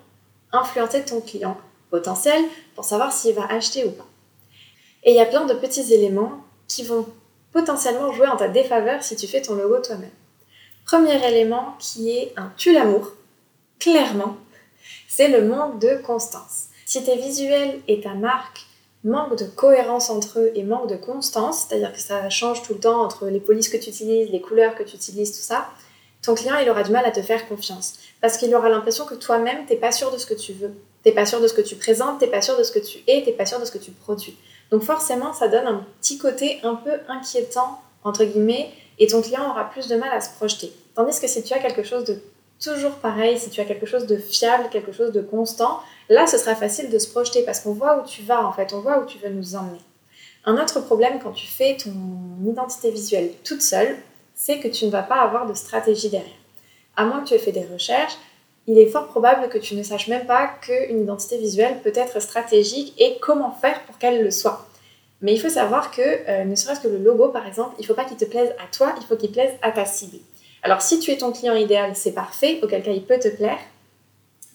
influencer 0.51 1.03
ton 1.03 1.21
client 1.21 1.57
potentiel 1.89 2.43
pour 2.75 2.85
savoir 2.85 3.11
s'il 3.11 3.35
va 3.35 3.45
acheter 3.45 3.85
ou 3.85 3.91
pas. 3.91 4.07
Et 5.03 5.11
il 5.11 5.17
y 5.17 5.21
a 5.21 5.25
plein 5.25 5.45
de 5.45 5.53
petits 5.53 5.93
éléments 5.93 6.43
qui 6.67 6.83
vont 6.83 7.05
potentiellement 7.51 8.11
jouer 8.11 8.27
en 8.27 8.37
ta 8.37 8.47
défaveur 8.47 9.03
si 9.03 9.15
tu 9.15 9.27
fais 9.27 9.41
ton 9.41 9.55
logo 9.55 9.79
toi-même. 9.79 10.09
Premier 10.85 11.25
élément 11.27 11.75
qui 11.79 12.11
est 12.11 12.33
un 12.37 12.51
tue 12.57 12.73
l'amour, 12.73 13.13
clairement, 13.79 14.37
c'est 15.07 15.29
le 15.29 15.47
manque 15.47 15.79
de 15.79 15.97
constance. 15.97 16.65
Si 16.85 17.03
tes 17.03 17.15
visuels 17.15 17.79
et 17.87 18.01
ta 18.01 18.13
marque 18.13 18.65
manque 19.03 19.37
de 19.37 19.45
cohérence 19.45 20.09
entre 20.09 20.39
eux 20.39 20.51
et 20.55 20.63
manque 20.63 20.89
de 20.89 20.95
constance, 20.95 21.65
c'est-à-dire 21.67 21.93
que 21.93 21.99
ça 21.99 22.29
change 22.29 22.63
tout 22.63 22.73
le 22.73 22.79
temps 22.79 23.03
entre 23.03 23.27
les 23.27 23.39
polices 23.39 23.69
que 23.69 23.77
tu 23.77 23.89
utilises, 23.89 24.29
les 24.31 24.41
couleurs 24.41 24.75
que 24.75 24.83
tu 24.83 24.95
utilises, 24.95 25.31
tout 25.31 25.43
ça, 25.43 25.69
ton 26.21 26.35
client 26.35 26.57
il 26.57 26.69
aura 26.69 26.83
du 26.83 26.91
mal 26.91 27.05
à 27.05 27.11
te 27.11 27.21
faire 27.21 27.47
confiance 27.47 27.99
parce 28.19 28.37
qu'il 28.37 28.53
aura 28.55 28.69
l'impression 28.69 29.05
que 29.05 29.15
toi-même 29.15 29.65
t'es 29.67 29.75
pas 29.75 29.91
sûr 29.91 30.11
de 30.11 30.17
ce 30.17 30.25
que 30.25 30.33
tu 30.33 30.53
veux, 30.53 30.73
t'es 31.05 31.11
pas 31.11 31.25
sûr 31.25 31.39
de 31.39 31.47
ce 31.47 31.53
que 31.53 31.61
tu 31.61 31.75
présentes, 31.75 32.19
t'es 32.19 32.27
pas 32.27 32.41
sûr 32.41 32.57
de 32.57 32.63
ce 32.63 32.71
que 32.71 32.79
tu 32.79 32.97
es, 33.07 33.23
t'es 33.23 33.31
pas 33.31 33.45
sûr 33.45 33.59
de 33.59 33.65
ce 33.65 33.71
que 33.71 33.77
tu 33.77 33.91
produis. 33.91 34.35
Donc 34.71 34.81
forcément 34.81 35.31
ça 35.31 35.47
donne 35.47 35.67
un 35.67 35.85
petit 36.01 36.17
côté 36.17 36.59
un 36.63 36.75
peu 36.75 36.91
inquiétant 37.07 37.79
entre 38.03 38.25
guillemets 38.25 38.71
et 38.97 39.07
ton 39.07 39.21
client 39.21 39.49
aura 39.49 39.69
plus 39.69 39.87
de 39.87 39.95
mal 39.95 40.09
à 40.11 40.19
se 40.19 40.31
projeter. 40.35 40.73
Tandis 40.95 41.19
que 41.19 41.27
si 41.27 41.43
tu 41.43 41.53
as 41.53 41.59
quelque 41.59 41.83
chose 41.83 42.03
de 42.05 42.19
toujours 42.59 42.93
pareil, 42.93 43.37
si 43.37 43.51
tu 43.51 43.61
as 43.61 43.65
quelque 43.65 43.85
chose 43.85 44.07
de 44.07 44.17
fiable, 44.17 44.69
quelque 44.71 44.91
chose 44.91 45.11
de 45.11 45.21
constant, 45.21 45.79
là 46.09 46.25
ce 46.25 46.39
sera 46.39 46.55
facile 46.55 46.89
de 46.89 46.97
se 46.97 47.07
projeter 47.09 47.43
parce 47.43 47.59
qu'on 47.59 47.73
voit 47.73 48.01
où 48.01 48.05
tu 48.07 48.23
vas 48.23 48.43
en 48.43 48.51
fait, 48.51 48.73
on 48.73 48.81
voit 48.81 48.99
où 48.99 49.05
tu 49.05 49.19
veux 49.19 49.29
nous 49.29 49.55
emmener. 49.55 49.81
Un 50.45 50.57
autre 50.61 50.79
problème 50.79 51.19
quand 51.21 51.33
tu 51.33 51.45
fais 51.45 51.77
ton 51.77 51.93
identité 52.49 52.89
visuelle 52.89 53.31
toute 53.43 53.61
seule, 53.61 53.95
c'est 54.33 54.59
que 54.59 54.67
tu 54.67 54.85
ne 54.85 54.91
vas 54.91 55.03
pas 55.03 55.21
avoir 55.21 55.45
de 55.45 55.53
stratégie 55.53 56.09
derrière. 56.09 56.31
À 56.95 57.05
moins 57.05 57.21
que 57.21 57.27
tu 57.27 57.33
aies 57.35 57.39
fait 57.39 57.51
des 57.51 57.65
recherches, 57.65 58.17
il 58.67 58.79
est 58.79 58.87
fort 58.87 59.07
probable 59.07 59.49
que 59.49 59.57
tu 59.57 59.75
ne 59.75 59.83
saches 59.83 60.07
même 60.07 60.25
pas 60.25 60.47
qu'une 60.61 61.01
identité 61.01 61.37
visuelle 61.37 61.79
peut 61.83 61.93
être 61.95 62.19
stratégique 62.19 62.93
et 62.97 63.17
comment 63.21 63.51
faire 63.51 63.81
pour 63.83 63.97
qu'elle 63.97 64.23
le 64.23 64.31
soit. 64.31 64.67
Mais 65.21 65.33
il 65.33 65.39
faut 65.39 65.49
savoir 65.49 65.91
que, 65.91 66.01
euh, 66.01 66.45
ne 66.45 66.55
serait-ce 66.55 66.81
que 66.81 66.87
le 66.87 66.97
logo 66.97 67.29
par 67.29 67.47
exemple, 67.47 67.75
il 67.77 67.81
ne 67.81 67.87
faut 67.87 67.93
pas 67.93 68.05
qu'il 68.05 68.17
te 68.17 68.25
plaise 68.25 68.49
à 68.63 68.75
toi, 68.75 68.93
il 68.99 69.05
faut 69.05 69.15
qu'il 69.15 69.31
plaise 69.31 69.53
à 69.61 69.71
ta 69.71 69.85
cible. 69.85 70.17
Alors 70.63 70.81
si 70.81 70.99
tu 70.99 71.11
es 71.11 71.17
ton 71.17 71.31
client 71.31 71.55
idéal, 71.55 71.95
c'est 71.95 72.13
parfait, 72.13 72.59
auquel 72.63 72.81
cas 72.81 72.91
il 72.91 73.03
peut 73.03 73.19
te 73.19 73.27
plaire. 73.27 73.59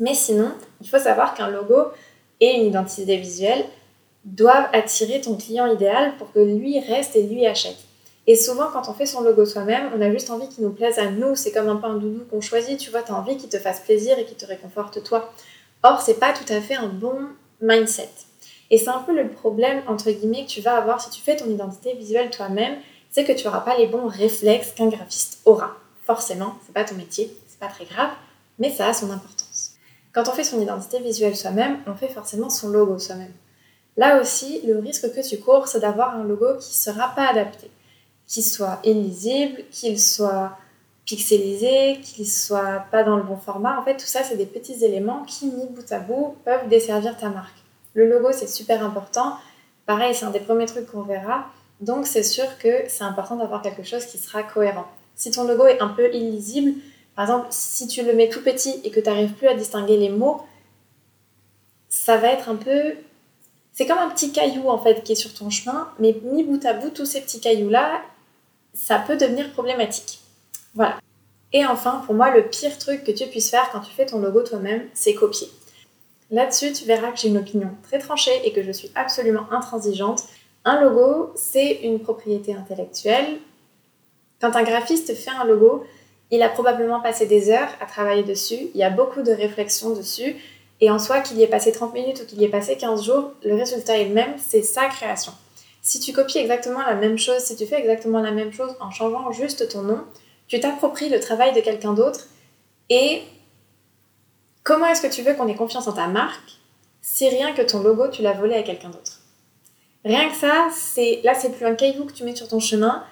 Mais 0.01 0.15
sinon, 0.15 0.53
il 0.81 0.89
faut 0.89 0.99
savoir 0.99 1.35
qu'un 1.35 1.49
logo 1.49 1.89
et 2.41 2.57
une 2.57 2.67
identité 2.67 3.17
visuelle 3.17 3.65
doivent 4.25 4.69
attirer 4.73 5.21
ton 5.21 5.37
client 5.37 5.67
idéal 5.67 6.15
pour 6.19 6.33
que 6.33 6.41
lui 6.41 6.81
reste 6.81 7.17
et 7.17 7.23
lui 7.23 7.47
achète. 7.47 7.77
Et 8.27 8.37
souvent, 8.37 8.69
quand 8.73 8.89
on 8.89 8.93
fait 8.93 9.07
son 9.07 9.23
logo 9.23 9.45
soi-même, 9.45 9.91
on 9.97 10.01
a 10.01 10.11
juste 10.11 10.31
envie 10.31 10.49
qu'il 10.49 10.63
nous 10.65 10.73
plaise 10.73 10.99
à 10.99 11.11
nous. 11.11 11.35
C'est 11.35 11.53
comme 11.53 11.69
un 11.69 11.81
un 11.83 11.95
doudou 11.95 12.25
qu'on 12.31 12.41
choisit, 12.41 12.79
tu 12.79 12.91
vois, 12.91 13.03
tu 13.03 13.13
as 13.13 13.17
envie 13.17 13.37
qu'il 13.37 13.49
te 13.49 13.59
fasse 13.59 13.81
plaisir 13.81 14.19
et 14.19 14.25
qu'il 14.25 14.37
te 14.37 14.47
réconforte 14.47 15.03
toi. 15.03 15.33
Or, 15.83 16.01
c'est 16.01 16.21
pas 16.21 16.33
tout 16.33 16.53
à 16.53 16.61
fait 16.61 16.77
un 16.77 16.89
bon 16.89 17.17
mindset. 17.61 18.11
Et 18.71 18.79
c'est 18.79 18.89
un 18.89 19.01
peu 19.01 19.15
le 19.15 19.29
problème, 19.29 19.83
entre 19.89 20.11
guillemets, 20.11 20.45
que 20.45 20.51
tu 20.51 20.61
vas 20.61 20.77
avoir 20.77 21.01
si 21.01 21.11
tu 21.11 21.21
fais 21.21 21.37
ton 21.37 21.51
identité 21.51 21.95
visuelle 21.95 22.31
toi-même, 22.31 22.77
c'est 23.11 23.25
que 23.25 23.33
tu 23.33 23.47
n'auras 23.47 23.61
pas 23.61 23.77
les 23.77 23.87
bons 23.87 24.07
réflexes 24.07 24.73
qu'un 24.73 24.89
graphiste 24.89 25.41
aura 25.45 25.77
forcément, 26.11 26.57
c'est 26.67 26.73
pas 26.73 26.83
ton 26.83 26.97
métier, 26.97 27.37
c'est 27.47 27.61
pas 27.61 27.69
très 27.69 27.85
grave, 27.85 28.11
mais 28.59 28.71
ça 28.71 28.89
a 28.89 28.93
son 28.93 29.13
importance. 29.13 29.75
Quand 30.13 30.29
on 30.29 30.33
fait 30.33 30.43
son 30.43 30.61
identité 30.61 30.99
visuelle 30.99 31.37
soi-même, 31.37 31.79
on 31.87 31.95
fait 31.95 32.09
forcément 32.09 32.51
son 32.51 32.69
logo 32.69 32.99
soi-même. 32.99 33.33
Là 33.97 34.21
aussi, 34.21 34.61
le 34.67 34.81
risque 34.81 35.13
que 35.15 35.29
tu 35.29 35.39
cours, 35.39 35.69
c'est 35.69 35.79
d'avoir 35.79 36.17
un 36.17 36.25
logo 36.25 36.57
qui 36.59 36.71
ne 36.71 36.93
sera 36.95 37.15
pas 37.15 37.29
adapté, 37.29 37.71
qu'il 38.31 38.45
soit 38.45 38.79
illisible, 38.85 39.65
qu'il 39.73 40.01
soit 40.01 40.57
pixelisé, 41.05 41.99
qu'il 42.01 42.29
soit 42.29 42.85
pas 42.93 43.03
dans 43.03 43.17
le 43.17 43.25
bon 43.25 43.37
format. 43.37 43.79
En 43.79 43.83
fait, 43.83 43.97
tout 43.97 44.07
ça, 44.07 44.23
c'est 44.23 44.37
des 44.37 44.47
petits 44.47 44.85
éléments 44.85 45.25
qui, 45.25 45.47
mis 45.47 45.67
bout 45.67 45.93
à 45.93 45.99
bout, 45.99 46.37
peuvent 46.45 46.69
desservir 46.69 47.19
ta 47.19 47.29
marque. 47.29 47.57
Le 47.95 48.09
logo, 48.09 48.29
c'est 48.31 48.47
super 48.47 48.85
important. 48.85 49.35
Pareil, 49.85 50.15
c'est 50.15 50.25
un 50.25 50.31
des 50.31 50.39
premiers 50.39 50.67
trucs 50.67 50.87
qu'on 50.87 51.03
verra. 51.03 51.47
Donc, 51.81 52.07
c'est 52.07 52.23
sûr 52.23 52.47
que 52.59 52.85
c'est 52.87 53.03
important 53.03 53.35
d'avoir 53.35 53.63
quelque 53.63 53.83
chose 53.83 54.05
qui 54.07 54.17
sera 54.17 54.45
cohérent. 54.45 54.87
Si 55.17 55.33
ton 55.33 55.43
logo 55.43 55.67
est 55.67 55.83
un 55.83 55.89
peu 55.89 56.15
illisible, 56.15 56.75
par 57.17 57.25
exemple, 57.25 57.49
si 57.51 57.89
tu 57.89 58.05
le 58.05 58.13
mets 58.13 58.29
tout 58.29 58.43
petit 58.43 58.81
et 58.85 58.93
que 58.93 59.01
tu 59.01 59.09
n'arrives 59.09 59.33
plus 59.33 59.49
à 59.49 59.55
distinguer 59.55 59.97
les 59.97 60.09
mots, 60.09 60.43
ça 61.89 62.17
va 62.17 62.29
être 62.29 62.49
un 62.49 62.55
peu... 62.55 62.95
C'est 63.73 63.87
comme 63.87 63.99
un 63.99 64.11
petit 64.11 64.31
caillou 64.31 64.69
en 64.69 64.79
fait 64.79 65.03
qui 65.03 65.13
est 65.13 65.17
sur 65.17 65.35
ton 65.35 65.51
chemin, 65.51 65.89
mais 65.99 66.15
mis 66.23 66.45
bout 66.45 66.65
à 66.65 66.75
bout, 66.75 66.91
tous 66.91 67.07
ces 67.07 67.21
petits 67.21 67.41
cailloux-là, 67.41 68.03
ça 68.75 68.99
peut 68.99 69.17
devenir 69.17 69.53
problématique. 69.53 70.21
Voilà. 70.75 70.99
Et 71.53 71.67
enfin, 71.67 72.03
pour 72.07 72.15
moi, 72.15 72.31
le 72.31 72.43
pire 72.49 72.79
truc 72.79 73.05
que 73.05 73.11
tu 73.11 73.27
puisses 73.27 73.51
faire 73.51 73.71
quand 73.73 73.81
tu 73.81 73.93
fais 73.93 74.07
ton 74.07 74.21
logo 74.21 74.43
toi-même, 74.43 74.85
c'est 74.95 75.15
copier. 75.15 75.49
Là-dessus, 76.31 76.73
tu 76.73 76.85
verras 76.85 77.11
que 77.11 77.19
j'ai 77.19 77.29
une 77.29 77.39
opinion 77.39 77.71
très 77.83 77.99
tranchée 77.99 78.41
et 78.45 78.53
que 78.53 78.63
je 78.63 78.71
suis 78.71 78.91
absolument 78.95 79.51
intransigeante. 79.51 80.23
Un 80.65 80.81
logo, 80.81 81.33
c'est 81.35 81.81
une 81.83 81.99
propriété 81.99 82.55
intellectuelle, 82.55 83.41
quand 84.41 84.57
un 84.57 84.63
graphiste 84.63 85.15
fait 85.15 85.31
un 85.31 85.45
logo, 85.45 85.85
il 86.31 86.43
a 86.43 86.49
probablement 86.49 87.01
passé 87.01 87.27
des 87.27 87.51
heures 87.51 87.69
à 87.81 87.87
travailler 87.87 88.23
dessus, 88.23 88.71
il 88.75 88.81
y 88.81 88.83
a 88.83 88.91
beaucoup 88.91 89.23
de 89.23 89.33
réflexions 89.33 89.91
dessus, 89.91 90.37
et 90.81 90.91
en 90.91 90.99
soi, 90.99 91.21
qu'il 91.21 91.37
y 91.37 91.43
ait 91.43 91.47
passé 91.47 91.73
30 91.73 91.93
minutes 91.93 92.23
ou 92.23 92.27
qu'il 92.27 92.41
y 92.41 92.45
ait 92.45 92.49
passé 92.49 92.77
15 92.77 93.05
jours, 93.05 93.33
le 93.45 93.55
résultat 93.55 93.99
est 93.99 94.07
le 94.07 94.15
même, 94.15 94.35
c'est 94.39 94.63
sa 94.63 94.87
création. 94.87 95.33
Si 95.83 96.01
tu 96.01 96.13
copies 96.13 96.39
exactement 96.39 96.81
la 96.81 96.95
même 96.95 97.19
chose, 97.19 97.41
si 97.41 97.57
tu 97.57 97.67
fais 97.67 97.79
exactement 97.81 98.21
la 98.21 98.31
même 98.31 98.53
chose 98.53 98.75
en 98.81 98.91
changeant 98.91 99.33
juste 99.33 99.69
ton 99.69 99.83
nom, 99.83 100.01
tu 100.47 100.61
t'appropries 100.61 101.09
le 101.09 101.21
travail 101.21 101.53
de 101.55 101.61
quelqu'un 101.61 101.93
d'autre 101.93 102.27
et 102.89 103.23
comment 104.65 104.87
est-ce 104.87 105.03
que 105.03 105.13
tu 105.13 105.23
veux 105.23 105.35
qu'on 105.35 105.49
ait 105.49 105.55
confiance 105.55 105.89
en 105.89 105.93
ta 105.93 106.07
marque 106.09 106.59
si 107.01 107.29
rien 107.29 107.55
que 107.55 107.63
ton 107.63 107.83
logo, 107.83 108.09
tu 108.09 108.23
l'as 108.23 108.33
volé 108.33 108.55
à 108.55 108.63
quelqu'un 108.63 108.91
d'autre? 108.91 109.21
Rien 110.05 110.29
que 110.29 110.37
ça, 110.37 110.69
c'est 110.75 111.21
là, 111.25 111.35
c'est 111.35 111.51
plus 111.51 111.67
un 111.67 111.75
caillou 111.75 112.05
que 112.05 112.13
tu 112.13 112.25
mets 112.25 112.37
sur 112.37 112.49
ton 112.49 112.61
chemin, 112.61 113.05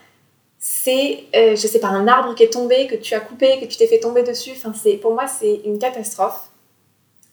c'est, 0.59 1.25
euh, 1.37 1.55
je 1.55 1.67
sais 1.67 1.79
pas, 1.79 1.89
un 1.89 2.09
arbre 2.09 2.35
qui 2.35 2.43
est 2.43 2.53
tombé, 2.53 2.87
que 2.87 2.97
tu 2.97 3.15
as 3.15 3.21
coupé, 3.21 3.61
que 3.61 3.67
tu 3.67 3.77
t'es 3.77 3.87
fait 3.87 4.01
tomber 4.01 4.23
dessus. 4.23 4.51
Enfin, 4.53 4.73
c'est, 4.75 4.95
pour 4.95 5.13
moi, 5.13 5.27
c'est 5.29 5.61
une 5.65 5.79
catastrophe. 5.79 6.51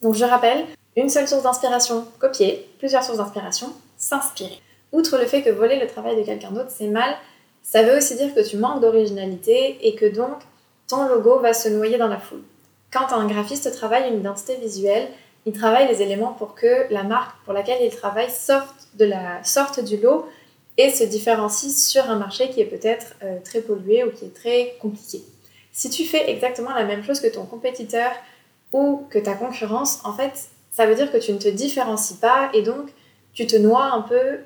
Donc, 0.01 0.15
je 0.15 0.23
rappelle, 0.25 0.65
une 0.95 1.09
seule 1.09 1.27
source 1.27 1.43
d'inspiration, 1.43 2.05
copier, 2.19 2.69
plusieurs 2.77 3.03
sources 3.03 3.17
d'inspiration, 3.17 3.73
s'inspirer. 3.97 4.59
Outre 4.95 5.17
le 5.17 5.25
fait 5.25 5.41
que 5.41 5.49
voler 5.49 5.77
le 5.77 5.87
travail 5.87 6.15
de 6.15 6.21
quelqu'un 6.21 6.51
d'autre, 6.51 6.69
c'est 6.69 6.87
mal, 6.87 7.17
ça 7.63 7.83
veut 7.83 7.97
aussi 7.97 8.15
dire 8.15 8.33
que 8.33 8.39
tu 8.39 8.55
manques 8.55 8.79
d'originalité 8.79 9.77
et 9.85 9.93
que 9.93 10.05
donc 10.05 10.37
ton 10.87 11.05
logo 11.09 11.39
va 11.39 11.53
se 11.53 11.67
noyer 11.67 11.97
dans 11.97 12.07
la 12.07 12.17
foule. 12.17 12.43
Quand 12.93 13.11
un 13.11 13.27
graphiste 13.27 13.69
travaille 13.73 14.09
une 14.09 14.19
identité 14.19 14.55
visuelle, 14.55 15.09
il 15.45 15.51
travaille 15.51 15.89
les 15.89 16.01
éléments 16.01 16.31
pour 16.31 16.55
que 16.55 16.85
la 16.93 17.03
marque 17.03 17.35
pour 17.43 17.51
laquelle 17.51 17.83
il 17.83 17.93
travaille 17.93 18.31
sorte, 18.31 18.87
de 18.93 19.03
la, 19.03 19.43
sorte 19.43 19.83
du 19.83 19.97
lot 19.97 20.29
et 20.77 20.89
se 20.91 21.03
différencie 21.03 21.75
sur 21.75 22.09
un 22.09 22.15
marché 22.15 22.49
qui 22.49 22.61
est 22.61 22.65
peut-être 22.65 23.15
euh, 23.21 23.39
très 23.43 23.59
pollué 23.59 24.05
ou 24.05 24.11
qui 24.11 24.23
est 24.23 24.33
très 24.33 24.77
compliqué. 24.81 25.23
Si 25.73 25.89
tu 25.89 26.05
fais 26.05 26.29
exactement 26.29 26.73
la 26.73 26.85
même 26.85 27.03
chose 27.03 27.19
que 27.19 27.27
ton 27.27 27.43
compétiteur 27.43 28.11
ou 28.71 29.03
que 29.09 29.19
ta 29.19 29.33
concurrence, 29.33 29.99
en 30.05 30.13
fait, 30.13 30.31
ça 30.71 30.85
veut 30.85 30.95
dire 30.95 31.11
que 31.11 31.17
tu 31.17 31.33
ne 31.33 31.37
te 31.37 31.49
différencies 31.49 32.15
pas 32.15 32.49
et 32.53 32.61
donc 32.61 32.93
tu 33.33 33.45
te 33.45 33.57
noies 33.57 33.91
un 33.91 34.01
peu 34.01 34.39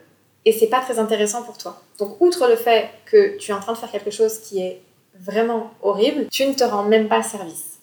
et 0.45 0.51
c'est 0.51 0.67
pas 0.67 0.81
très 0.81 0.99
intéressant 0.99 1.43
pour 1.43 1.57
toi. 1.57 1.81
Donc, 1.97 2.19
outre 2.21 2.47
le 2.47 2.55
fait 2.55 2.89
que 3.05 3.37
tu 3.37 3.51
es 3.51 3.53
en 3.53 3.59
train 3.59 3.73
de 3.73 3.77
faire 3.77 3.91
quelque 3.91 4.11
chose 4.11 4.39
qui 4.39 4.61
est 4.61 4.81
vraiment 5.19 5.71
horrible, 5.81 6.27
tu 6.31 6.45
ne 6.45 6.53
te 6.53 6.63
rends 6.63 6.83
même 6.83 7.07
pas 7.07 7.21
service. 7.21 7.79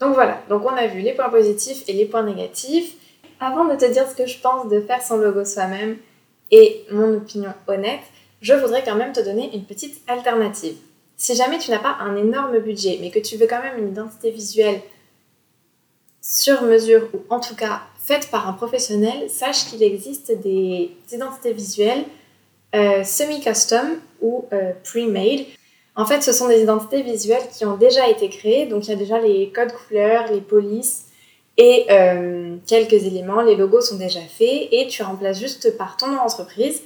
Donc 0.00 0.14
voilà, 0.14 0.42
donc 0.48 0.64
on 0.64 0.76
a 0.76 0.86
vu 0.86 1.00
les 1.00 1.12
points 1.12 1.28
positifs 1.28 1.82
et 1.88 1.92
les 1.92 2.04
points 2.04 2.22
négatifs. 2.22 2.94
Avant 3.40 3.64
de 3.64 3.74
te 3.74 3.84
dire 3.84 4.08
ce 4.08 4.14
que 4.14 4.26
je 4.26 4.38
pense 4.38 4.68
de 4.68 4.80
faire 4.80 5.02
son 5.02 5.16
logo 5.16 5.44
soi-même 5.44 5.96
et 6.50 6.84
mon 6.90 7.14
opinion 7.16 7.52
honnête, 7.66 8.00
je 8.40 8.54
voudrais 8.54 8.84
quand 8.84 8.94
même 8.94 9.12
te 9.12 9.20
donner 9.20 9.54
une 9.54 9.64
petite 9.64 10.00
alternative. 10.08 10.76
Si 11.16 11.34
jamais 11.34 11.58
tu 11.58 11.70
n'as 11.70 11.80
pas 11.80 11.96
un 12.00 12.16
énorme 12.16 12.58
budget, 12.60 12.98
mais 13.00 13.10
que 13.10 13.18
tu 13.18 13.36
veux 13.36 13.48
quand 13.48 13.62
même 13.62 13.78
une 13.78 13.88
identité 13.88 14.30
visuelle 14.30 14.80
sur 16.20 16.62
mesure 16.62 17.08
ou 17.12 17.22
en 17.30 17.40
tout 17.40 17.56
cas 17.56 17.82
faite 18.08 18.30
par 18.30 18.48
un 18.48 18.54
professionnel, 18.54 19.28
sache 19.28 19.66
qu'il 19.66 19.82
existe 19.82 20.32
des 20.42 20.90
identités 21.12 21.52
visuelles 21.52 22.04
euh, 22.74 23.04
semi-custom 23.04 23.98
ou 24.20 24.46
euh, 24.52 24.72
pre-made 24.82 25.46
en 25.98 26.06
fait, 26.06 26.22
ce 26.22 26.32
sont 26.32 26.46
des 26.46 26.62
identités 26.62 27.02
visuelles 27.02 27.48
qui 27.52 27.64
ont 27.64 27.76
déjà 27.76 28.08
été 28.08 28.28
créées, 28.28 28.66
donc 28.66 28.86
il 28.86 28.90
y 28.90 28.92
a 28.92 28.96
déjà 28.96 29.18
les 29.18 29.50
codes 29.50 29.72
couleurs, 29.72 30.30
les 30.30 30.40
polices 30.40 31.06
et 31.56 31.86
euh, 31.90 32.54
quelques 32.68 33.04
éléments, 33.04 33.42
les 33.42 33.56
logos 33.56 33.80
sont 33.80 33.96
déjà 33.96 34.20
faits 34.20 34.68
et 34.70 34.86
tu 34.88 35.02
remplaces 35.02 35.40
juste 35.40 35.76
par 35.76 35.96
ton 35.96 36.06
nom 36.06 36.18
d'entreprise. 36.18 36.82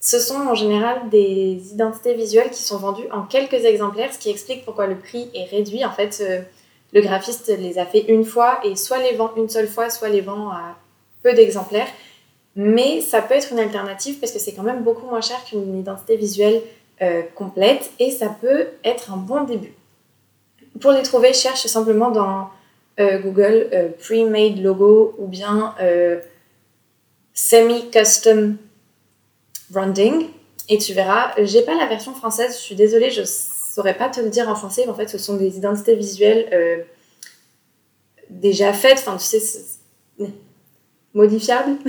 Ce 0.00 0.18
sont 0.18 0.34
en 0.34 0.56
général 0.56 1.08
des 1.08 1.72
identités 1.72 2.14
visuelles 2.14 2.50
qui 2.50 2.62
sont 2.62 2.78
vendues 2.78 3.06
en 3.12 3.22
quelques 3.22 3.64
exemplaires, 3.64 4.12
ce 4.12 4.18
qui 4.18 4.28
explique 4.28 4.64
pourquoi 4.64 4.88
le 4.88 4.98
prix 4.98 5.30
est 5.34 5.44
réduit. 5.44 5.84
En 5.84 5.92
fait, 5.92 6.20
le 6.92 7.00
graphiste 7.00 7.48
les 7.48 7.78
a 7.78 7.86
fait 7.86 8.04
une 8.08 8.24
fois 8.24 8.60
et 8.64 8.76
soit 8.76 8.98
les 8.98 9.16
vend 9.16 9.32
une 9.36 9.48
seule 9.48 9.68
fois, 9.68 9.90
soit 9.90 10.08
les 10.08 10.20
vend 10.20 10.50
à 10.50 10.76
peu 11.22 11.32
d'exemplaires. 11.32 11.88
Mais 12.54 13.00
ça 13.00 13.22
peut 13.22 13.34
être 13.34 13.52
une 13.52 13.58
alternative 13.58 14.18
parce 14.20 14.32
que 14.32 14.38
c'est 14.38 14.52
quand 14.52 14.62
même 14.62 14.82
beaucoup 14.82 15.06
moins 15.06 15.22
cher 15.22 15.42
qu'une 15.44 15.78
identité 15.78 16.16
visuelle 16.16 16.60
euh, 17.00 17.22
complète 17.34 17.90
et 17.98 18.10
ça 18.10 18.28
peut 18.28 18.66
être 18.84 19.10
un 19.10 19.16
bon 19.16 19.44
début. 19.44 19.72
Pour 20.80 20.92
les 20.92 21.02
trouver, 21.02 21.32
cherche 21.32 21.66
simplement 21.66 22.10
dans 22.10 22.50
euh, 23.00 23.18
Google 23.20 23.68
euh, 23.72 23.88
pre-made 23.98 24.62
logo 24.62 25.14
ou 25.18 25.26
bien 25.26 25.74
semi-custom 27.32 28.58
branding 29.70 30.26
et 30.68 30.76
tu 30.76 30.92
verras. 30.92 31.32
J'ai 31.38 31.62
pas 31.62 31.74
la 31.74 31.86
version 31.86 32.12
française, 32.12 32.54
je 32.58 32.62
suis 32.62 32.74
désolée, 32.74 33.10
je 33.10 33.22
saurais 33.72 33.96
pas 33.96 34.08
te 34.08 34.20
le 34.20 34.30
dire 34.30 34.48
en 34.48 34.54
français, 34.54 34.82
mais 34.84 34.92
en 34.92 34.94
fait 34.94 35.08
ce 35.08 35.18
sont 35.18 35.36
des 35.36 35.56
identités 35.56 35.94
visuelles 35.94 36.86
déjà 38.30 38.72
faites, 38.72 38.98
enfin 38.98 39.16
tu 39.16 39.24
sais, 39.24 39.40
modifiables. 41.14 41.76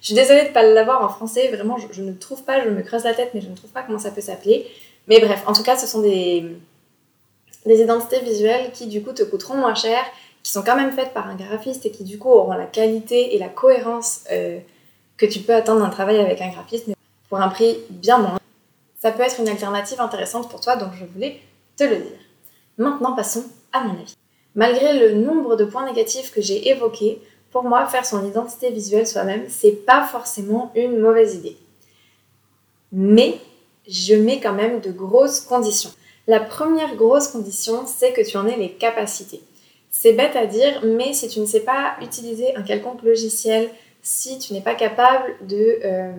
Je 0.00 0.06
suis 0.06 0.14
désolée 0.14 0.44
de 0.44 0.48
ne 0.48 0.52
pas 0.54 0.62
l'avoir 0.62 1.04
en 1.04 1.10
français, 1.10 1.48
vraiment, 1.48 1.76
je, 1.76 2.00
ne 2.00 2.12
trouve 2.12 2.42
pas, 2.42 2.64
je 2.64 2.70
me 2.70 2.80
creuse 2.80 3.04
la 3.04 3.12
tête, 3.12 3.32
mais 3.34 3.42
je 3.42 3.48
ne 3.50 3.54
trouve 3.54 3.68
pas 3.68 3.82
comment 3.82 3.98
ça 3.98 4.10
peut 4.10 4.22
s'appeler. 4.22 4.66
Mais 5.08 5.20
bref, 5.20 5.42
en 5.46 5.52
tout 5.52 5.62
cas, 5.62 5.76
ce 5.76 5.86
sont 5.86 6.00
des, 6.00 6.56
des 7.66 7.82
identités 7.82 8.20
visuelles 8.20 8.70
qui, 8.72 8.86
du 8.86 9.02
coup, 9.02 9.12
te 9.12 9.22
coûteront 9.22 9.56
moins 9.56 9.74
cher, 9.74 10.02
qui 10.42 10.52
sont 10.52 10.62
quand 10.62 10.76
même 10.76 10.92
faites 10.92 11.12
par 11.12 11.28
un 11.28 11.34
graphiste 11.34 11.84
et 11.84 11.90
qui, 11.90 12.04
du 12.04 12.18
coup, 12.18 12.30
auront 12.30 12.54
la 12.54 12.64
qualité 12.64 13.34
et 13.34 13.38
la 13.38 13.48
cohérence 13.48 14.22
euh, 14.32 14.58
que 15.18 15.26
tu 15.26 15.40
peux 15.40 15.54
attendre 15.54 15.80
d'un 15.80 15.90
travail 15.90 16.18
avec 16.18 16.40
un 16.40 16.48
graphiste, 16.48 16.86
mais 16.86 16.94
pour 17.28 17.38
un 17.38 17.48
prix 17.48 17.76
bien 17.90 18.16
moins. 18.16 18.39
Ça 19.00 19.12
peut 19.12 19.22
être 19.22 19.40
une 19.40 19.48
alternative 19.48 20.00
intéressante 20.00 20.50
pour 20.50 20.60
toi, 20.60 20.76
donc 20.76 20.90
je 20.94 21.06
voulais 21.06 21.40
te 21.76 21.84
le 21.84 21.96
dire. 21.96 22.18
Maintenant, 22.76 23.16
passons 23.16 23.44
à 23.72 23.82
mon 23.82 23.94
avis. 23.94 24.14
Malgré 24.54 24.98
le 24.98 25.14
nombre 25.14 25.56
de 25.56 25.64
points 25.64 25.86
négatifs 25.86 26.30
que 26.30 26.42
j'ai 26.42 26.68
évoqués, 26.68 27.20
pour 27.50 27.64
moi, 27.64 27.86
faire 27.86 28.04
son 28.04 28.28
identité 28.28 28.70
visuelle 28.70 29.06
soi-même, 29.06 29.44
c'est 29.48 29.86
pas 29.86 30.06
forcément 30.06 30.70
une 30.76 30.98
mauvaise 30.98 31.34
idée. 31.34 31.56
Mais 32.92 33.38
je 33.88 34.14
mets 34.14 34.38
quand 34.38 34.52
même 34.52 34.80
de 34.80 34.90
grosses 34.90 35.40
conditions. 35.40 35.90
La 36.26 36.40
première 36.40 36.94
grosse 36.96 37.28
condition, 37.28 37.86
c'est 37.86 38.12
que 38.12 38.20
tu 38.20 38.36
en 38.36 38.46
aies 38.46 38.56
les 38.56 38.72
capacités. 38.72 39.42
C'est 39.90 40.12
bête 40.12 40.36
à 40.36 40.44
dire, 40.44 40.82
mais 40.84 41.14
si 41.14 41.26
tu 41.28 41.40
ne 41.40 41.46
sais 41.46 41.60
pas 41.60 41.96
utiliser 42.02 42.54
un 42.54 42.62
quelconque 42.62 43.02
logiciel, 43.02 43.70
si 44.02 44.38
tu 44.38 44.52
n'es 44.52 44.60
pas 44.60 44.74
capable 44.74 45.34
de... 45.46 45.78
Euh, 45.84 46.12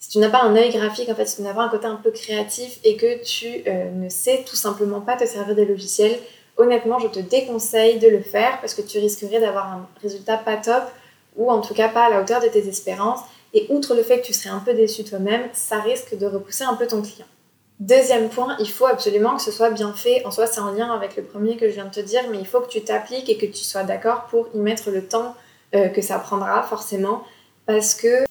si 0.00 0.08
tu 0.08 0.18
n'as 0.18 0.30
pas 0.30 0.42
un 0.42 0.56
œil 0.56 0.70
graphique, 0.70 1.10
en 1.10 1.14
fait, 1.14 1.26
si 1.26 1.36
tu 1.36 1.42
n'as 1.42 1.52
pas 1.52 1.62
un 1.62 1.68
côté 1.68 1.86
un 1.86 1.96
peu 1.96 2.10
créatif 2.10 2.80
et 2.84 2.96
que 2.96 3.22
tu 3.22 3.62
euh, 3.66 3.90
ne 3.90 4.08
sais 4.08 4.44
tout 4.48 4.56
simplement 4.56 5.02
pas 5.02 5.16
te 5.16 5.26
servir 5.26 5.54
des 5.54 5.66
logiciels, 5.66 6.18
honnêtement, 6.56 6.98
je 6.98 7.08
te 7.08 7.20
déconseille 7.20 7.98
de 7.98 8.08
le 8.08 8.22
faire 8.22 8.58
parce 8.60 8.74
que 8.74 8.80
tu 8.80 8.98
risquerais 8.98 9.40
d'avoir 9.40 9.70
un 9.70 9.88
résultat 10.02 10.38
pas 10.38 10.56
top 10.56 10.84
ou 11.36 11.50
en 11.50 11.60
tout 11.60 11.74
cas 11.74 11.88
pas 11.88 12.06
à 12.06 12.10
la 12.10 12.22
hauteur 12.22 12.40
de 12.40 12.48
tes 12.48 12.66
espérances. 12.66 13.20
Et 13.52 13.66
outre 13.68 13.94
le 13.94 14.02
fait 14.02 14.20
que 14.20 14.26
tu 14.26 14.32
serais 14.32 14.50
un 14.50 14.60
peu 14.60 14.72
déçu 14.72 15.04
toi-même, 15.04 15.42
ça 15.52 15.80
risque 15.80 16.16
de 16.16 16.26
repousser 16.26 16.64
un 16.64 16.74
peu 16.74 16.86
ton 16.86 17.02
client. 17.02 17.26
Deuxième 17.78 18.28
point, 18.28 18.56
il 18.58 18.70
faut 18.70 18.86
absolument 18.86 19.36
que 19.36 19.42
ce 19.42 19.50
soit 19.50 19.70
bien 19.70 19.92
fait. 19.92 20.24
En 20.24 20.30
soi, 20.30 20.46
c'est 20.46 20.60
en 20.60 20.72
lien 20.72 20.92
avec 20.92 21.16
le 21.16 21.24
premier 21.24 21.56
que 21.56 21.68
je 21.68 21.74
viens 21.74 21.86
de 21.86 21.90
te 21.90 22.00
dire, 22.00 22.22
mais 22.30 22.38
il 22.38 22.46
faut 22.46 22.60
que 22.60 22.68
tu 22.68 22.82
t'appliques 22.82 23.28
et 23.28 23.36
que 23.36 23.46
tu 23.46 23.64
sois 23.64 23.82
d'accord 23.82 24.26
pour 24.30 24.48
y 24.54 24.58
mettre 24.58 24.90
le 24.90 25.06
temps 25.06 25.34
euh, 25.74 25.88
que 25.88 26.00
ça 26.00 26.18
prendra 26.18 26.62
forcément, 26.62 27.24
parce 27.66 27.94
que 27.94 28.24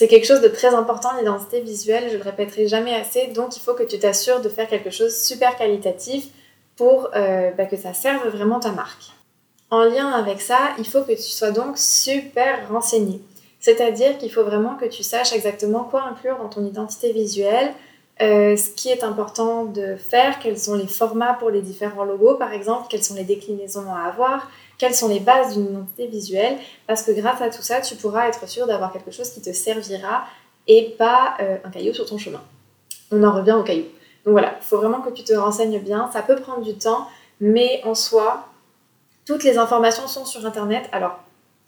c'est 0.00 0.08
quelque 0.08 0.26
chose 0.26 0.40
de 0.40 0.48
très 0.48 0.74
important, 0.74 1.10
l'identité 1.18 1.60
visuelle, 1.60 2.08
je 2.10 2.16
le 2.16 2.22
répéterai 2.22 2.66
jamais 2.66 2.94
assez, 2.94 3.26
donc 3.26 3.54
il 3.58 3.60
faut 3.60 3.74
que 3.74 3.82
tu 3.82 3.98
t'assures 3.98 4.40
de 4.40 4.48
faire 4.48 4.66
quelque 4.66 4.88
chose 4.88 5.14
super 5.14 5.58
qualitatif, 5.58 6.28
pour 6.74 7.10
euh, 7.14 7.50
bah, 7.50 7.66
que 7.66 7.76
ça 7.76 7.92
serve 7.92 8.26
vraiment 8.30 8.60
ta 8.60 8.72
marque. 8.72 9.12
En 9.68 9.84
lien 9.84 10.08
avec 10.08 10.40
ça, 10.40 10.70
il 10.78 10.86
faut 10.86 11.02
que 11.02 11.12
tu 11.12 11.20
sois 11.20 11.50
donc 11.50 11.76
super 11.76 12.66
renseigné. 12.70 13.20
C'est-à-dire 13.58 14.16
qu'il 14.16 14.32
faut 14.32 14.42
vraiment 14.42 14.74
que 14.76 14.86
tu 14.86 15.02
saches 15.02 15.34
exactement 15.34 15.84
quoi 15.84 16.04
inclure 16.04 16.38
dans 16.38 16.48
ton 16.48 16.64
identité 16.64 17.12
visuelle, 17.12 17.74
euh, 18.20 18.56
ce 18.56 18.70
qui 18.70 18.90
est 18.90 19.02
important 19.02 19.64
de 19.64 19.96
faire, 19.96 20.38
quels 20.38 20.58
sont 20.58 20.74
les 20.74 20.86
formats 20.86 21.34
pour 21.34 21.50
les 21.50 21.62
différents 21.62 22.04
logos 22.04 22.34
par 22.34 22.52
exemple, 22.52 22.86
quelles 22.90 23.02
sont 23.02 23.14
les 23.14 23.24
déclinaisons 23.24 23.90
à 23.92 24.08
avoir, 24.08 24.50
quelles 24.76 24.94
sont 24.94 25.08
les 25.08 25.20
bases 25.20 25.54
d'une 25.54 25.66
identité 25.66 26.06
visuelle, 26.06 26.58
parce 26.86 27.02
que 27.02 27.12
grâce 27.12 27.40
à 27.40 27.48
tout 27.48 27.62
ça, 27.62 27.80
tu 27.80 27.96
pourras 27.96 28.28
être 28.28 28.46
sûr 28.48 28.66
d'avoir 28.66 28.92
quelque 28.92 29.10
chose 29.10 29.30
qui 29.30 29.40
te 29.40 29.52
servira 29.52 30.24
et 30.66 30.94
pas 30.98 31.34
euh, 31.40 31.56
un 31.64 31.70
caillou 31.70 31.94
sur 31.94 32.06
ton 32.06 32.18
chemin. 32.18 32.42
On 33.10 33.22
en 33.22 33.32
revient 33.32 33.52
au 33.52 33.62
caillou. 33.62 33.86
Donc 34.24 34.32
voilà, 34.32 34.54
il 34.60 34.64
faut 34.64 34.76
vraiment 34.76 35.00
que 35.00 35.10
tu 35.10 35.24
te 35.24 35.32
renseignes 35.32 35.78
bien. 35.80 36.10
Ça 36.12 36.22
peut 36.22 36.36
prendre 36.36 36.62
du 36.62 36.74
temps, 36.74 37.08
mais 37.40 37.80
en 37.84 37.94
soi, 37.94 38.46
toutes 39.24 39.44
les 39.44 39.58
informations 39.58 40.06
sont 40.06 40.24
sur 40.24 40.44
Internet. 40.44 40.88
Alors, 40.92 41.18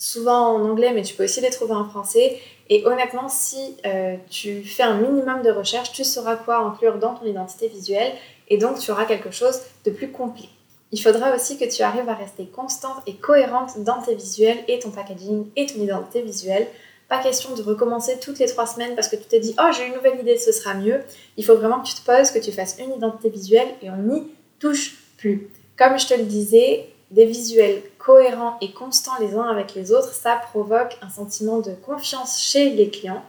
souvent 0.02 0.56
en 0.56 0.68
anglais, 0.68 0.92
mais 0.92 1.02
tu 1.02 1.14
peux 1.14 1.25
aussi 1.25 1.40
les 1.40 1.50
trouver 1.50 1.75
en 1.75 1.88
français. 1.88 2.40
Et 2.68 2.85
honnêtement, 2.87 3.28
si 3.28 3.76
euh, 3.87 4.16
tu 4.28 4.64
fais 4.64 4.82
un 4.82 5.00
minimum 5.00 5.42
de 5.42 5.50
recherche, 5.50 5.92
tu 5.92 6.02
sauras 6.02 6.35
quoi 6.35 6.56
inclure 6.56 6.99
dans 6.99 7.14
ton 7.14 7.25
identité 7.25 7.68
visuelle 7.68 8.12
et 8.49 8.59
donc 8.59 8.80
tu 8.80 8.90
auras 8.90 9.04
quelque 9.04 9.30
chose 9.30 9.61
de 9.85 9.92
plus 9.92 10.11
complet. 10.11 10.49
Il 10.90 11.00
faudra 11.00 11.35
aussi 11.35 11.56
que 11.56 11.64
tu 11.64 11.82
arrives 11.82 12.09
à 12.09 12.14
rester 12.14 12.47
constante 12.47 13.02
et 13.06 13.14
cohérente 13.14 13.78
dans 13.85 14.02
tes 14.02 14.16
visuels 14.16 14.59
et 14.66 14.80
ton 14.80 14.90
packaging 14.90 15.47
et 15.54 15.66
ton 15.66 15.80
identité 15.80 16.21
visuelle 16.21 16.66
pas 17.09 17.23
question 17.23 17.54
de 17.54 17.61
recommencer 17.61 18.18
toutes 18.21 18.38
les 18.38 18.47
trois 18.47 18.66
semaines 18.66 18.94
parce 18.94 19.09
que 19.09 19.16
tu 19.16 19.25
t'es 19.25 19.38
dit 19.38 19.54
oh 19.61 19.71
j'ai 19.76 19.87
une 19.87 19.92
nouvelle 19.92 20.18
idée, 20.18 20.38
ce 20.38 20.50
sera 20.50 20.73
mieux. 20.73 21.00
Il 21.37 21.44
faut 21.44 21.56
vraiment 21.56 21.80
que 21.80 21.87
tu 21.87 21.94
te 21.94 22.06
poses, 22.06 22.30
que 22.30 22.38
tu 22.38 22.52
fasses 22.52 22.76
une 22.78 22.90
identité 22.94 23.28
visuelle 23.28 23.68
et 23.82 23.90
on 23.90 23.99
n'y 23.99 24.28
touche 24.59 24.97
plus. 25.18 25.50
Comme 25.76 25.99
je 25.99 26.06
te 26.06 26.14
le 26.14 26.25
disais, 26.25 26.87
des 27.11 27.26
visuels 27.26 27.82
cohérents 28.04 28.56
et 28.61 28.73
constants 28.73 29.18
les 29.21 29.37
uns 29.37 29.49
avec 29.49 29.75
les 29.75 29.92
autres, 29.92 30.12
ça 30.12 30.37
provoque 30.37 30.99
un 31.02 31.09
sentiment 31.09 31.61
de 31.61 31.73
confiance 31.73 32.40
chez 32.40 32.71
les 32.71 32.90
clients. 32.90 33.23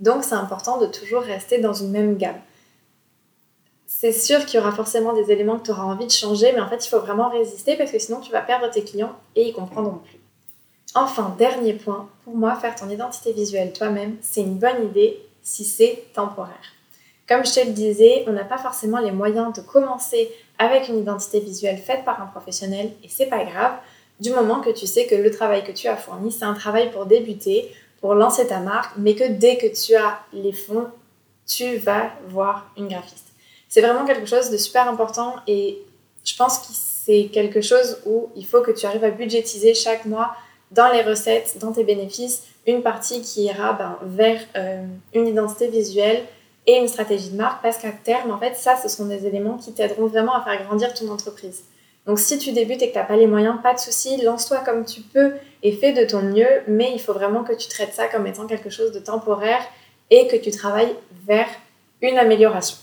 Donc 0.00 0.24
c'est 0.24 0.34
important 0.34 0.78
de 0.78 0.86
toujours 0.86 1.22
rester 1.22 1.58
dans 1.58 1.72
une 1.72 1.90
même 1.90 2.16
gamme. 2.16 2.40
c'est 3.86 4.12
sûr 4.12 4.44
qu'il 4.44 4.58
y 4.58 4.62
aura 4.62 4.72
forcément 4.72 5.14
des 5.14 5.30
éléments 5.30 5.58
que 5.58 5.66
tu 5.66 5.70
auras 5.70 5.84
envie 5.84 6.06
de 6.06 6.12
changer, 6.12 6.52
mais 6.52 6.60
en 6.60 6.68
fait, 6.68 6.84
il 6.84 6.88
faut 6.88 7.00
vraiment 7.00 7.30
résister 7.30 7.76
parce 7.76 7.90
que 7.90 7.98
sinon, 7.98 8.20
tu 8.20 8.30
vas 8.30 8.42
perdre 8.42 8.68
tes 8.68 8.84
clients 8.84 9.14
et 9.36 9.48
ils 9.48 9.54
comprendront 9.54 10.00
plus. 10.04 10.18
Enfin, 10.94 11.34
dernier 11.38 11.72
point, 11.72 12.08
pour 12.24 12.36
moi, 12.36 12.56
faire 12.56 12.74
ton 12.74 12.90
identité 12.90 13.32
visuelle 13.32 13.72
toi-même, 13.72 14.16
c'est 14.20 14.42
une 14.42 14.58
bonne 14.58 14.84
idée 14.84 15.18
si 15.42 15.64
c'est 15.64 16.04
temporaire. 16.14 16.74
Comme 17.28 17.44
je 17.44 17.54
te 17.54 17.60
le 17.60 17.72
disais, 17.72 18.24
on 18.26 18.32
n'a 18.32 18.44
pas 18.44 18.58
forcément 18.58 18.98
les 18.98 19.12
moyens 19.12 19.52
de 19.52 19.60
commencer 19.60 20.30
avec 20.58 20.88
une 20.88 20.98
identité 20.98 21.40
visuelle 21.40 21.78
faite 21.78 22.04
par 22.04 22.20
un 22.20 22.26
professionnel 22.26 22.92
et 23.02 23.08
c'est 23.08 23.26
pas 23.26 23.44
grave 23.44 23.72
du 24.20 24.30
moment 24.30 24.60
que 24.60 24.70
tu 24.70 24.86
sais 24.86 25.06
que 25.06 25.14
le 25.14 25.30
travail 25.30 25.64
que 25.64 25.72
tu 25.72 25.88
as 25.88 25.96
fourni, 25.96 26.32
c'est 26.32 26.44
un 26.44 26.54
travail 26.54 26.90
pour 26.90 27.06
débuter, 27.06 27.70
pour 28.00 28.14
lancer 28.14 28.46
ta 28.46 28.60
marque, 28.60 28.96
mais 28.96 29.14
que 29.14 29.24
dès 29.24 29.56
que 29.56 29.66
tu 29.66 29.94
as 29.94 30.20
les 30.32 30.52
fonds, 30.52 30.86
tu 31.46 31.76
vas 31.76 32.10
voir 32.28 32.70
une 32.76 32.88
graphiste. 32.88 33.26
C'est 33.68 33.80
vraiment 33.80 34.04
quelque 34.04 34.26
chose 34.26 34.50
de 34.50 34.56
super 34.56 34.88
important 34.88 35.34
et 35.46 35.78
je 36.24 36.34
pense 36.36 36.58
que 36.58 36.66
c'est 36.70 37.26
quelque 37.32 37.60
chose 37.60 37.98
où 38.06 38.30
il 38.34 38.46
faut 38.46 38.62
que 38.62 38.70
tu 38.70 38.86
arrives 38.86 39.04
à 39.04 39.10
budgétiser 39.10 39.74
chaque 39.74 40.06
mois 40.06 40.34
dans 40.72 40.90
les 40.92 41.02
recettes, 41.02 41.58
dans 41.60 41.72
tes 41.72 41.84
bénéfices, 41.84 42.42
une 42.66 42.82
partie 42.82 43.22
qui 43.22 43.44
ira 43.44 43.74
ben, 43.74 43.98
vers 44.02 44.40
euh, 44.56 44.84
une 45.14 45.28
identité 45.28 45.68
visuelle 45.68 46.24
et 46.66 46.78
une 46.78 46.88
stratégie 46.88 47.30
de 47.30 47.36
marque 47.36 47.62
parce 47.62 47.78
qu'à 47.78 47.92
terme, 47.92 48.32
en 48.32 48.38
fait, 48.38 48.56
ça, 48.56 48.76
ce 48.76 48.88
sont 48.88 49.06
des 49.06 49.24
éléments 49.26 49.56
qui 49.56 49.72
t'aideront 49.72 50.06
vraiment 50.06 50.34
à 50.34 50.42
faire 50.42 50.64
grandir 50.64 50.92
ton 50.94 51.08
entreprise. 51.10 51.62
Donc 52.06 52.20
si 52.20 52.38
tu 52.38 52.52
débutes 52.52 52.82
et 52.82 52.88
que 52.88 52.92
tu 52.92 52.98
n'as 52.98 53.04
pas 53.04 53.16
les 53.16 53.26
moyens, 53.26 53.56
pas 53.62 53.74
de 53.74 53.80
souci, 53.80 54.16
lance-toi 54.22 54.58
comme 54.58 54.84
tu 54.84 55.00
peux 55.00 55.32
et 55.62 55.72
fais 55.72 55.92
de 55.92 56.04
ton 56.04 56.22
mieux, 56.22 56.62
mais 56.68 56.92
il 56.94 57.00
faut 57.00 57.12
vraiment 57.12 57.42
que 57.42 57.52
tu 57.52 57.68
traites 57.68 57.92
ça 57.94 58.06
comme 58.06 58.26
étant 58.26 58.46
quelque 58.46 58.70
chose 58.70 58.92
de 58.92 59.00
temporaire 59.00 59.62
et 60.10 60.28
que 60.28 60.36
tu 60.36 60.52
travailles 60.52 60.94
vers 61.26 61.48
une 62.00 62.16
amélioration. 62.16 62.76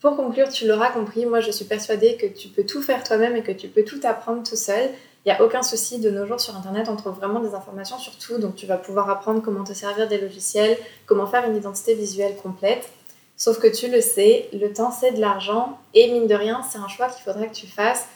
Pour 0.00 0.16
conclure, 0.16 0.48
tu 0.48 0.66
l'auras 0.66 0.90
compris, 0.90 1.26
moi 1.26 1.40
je 1.40 1.50
suis 1.50 1.66
persuadée 1.66 2.16
que 2.16 2.26
tu 2.26 2.48
peux 2.48 2.64
tout 2.64 2.82
faire 2.82 3.04
toi-même 3.04 3.36
et 3.36 3.42
que 3.42 3.52
tu 3.52 3.68
peux 3.68 3.84
tout 3.84 4.00
apprendre 4.02 4.42
tout 4.42 4.56
seul. 4.56 4.88
Il 5.24 5.28
n'y 5.28 5.38
a 5.38 5.44
aucun 5.44 5.62
souci, 5.62 6.00
de 6.00 6.10
nos 6.10 6.26
jours 6.26 6.40
sur 6.40 6.56
Internet, 6.56 6.88
on 6.88 6.96
trouve 6.96 7.14
vraiment 7.14 7.38
des 7.38 7.54
informations 7.54 7.98
sur 7.98 8.18
tout, 8.18 8.38
donc 8.38 8.56
tu 8.56 8.66
vas 8.66 8.78
pouvoir 8.78 9.08
apprendre 9.10 9.42
comment 9.42 9.62
te 9.62 9.74
servir 9.74 10.08
des 10.08 10.18
logiciels, 10.18 10.76
comment 11.06 11.26
faire 11.26 11.48
une 11.48 11.56
identité 11.56 11.94
visuelle 11.94 12.34
complète. 12.42 12.88
Sauf 13.36 13.60
que 13.60 13.68
tu 13.68 13.88
le 13.88 14.00
sais, 14.00 14.48
le 14.52 14.72
temps 14.72 14.90
c'est 14.90 15.12
de 15.12 15.20
l'argent 15.20 15.78
et 15.94 16.10
mine 16.10 16.26
de 16.26 16.34
rien, 16.34 16.62
c'est 16.68 16.78
un 16.78 16.88
choix 16.88 17.08
qu'il 17.08 17.22
faudra 17.22 17.46
que 17.46 17.54
tu 17.54 17.66
fasses 17.66 18.08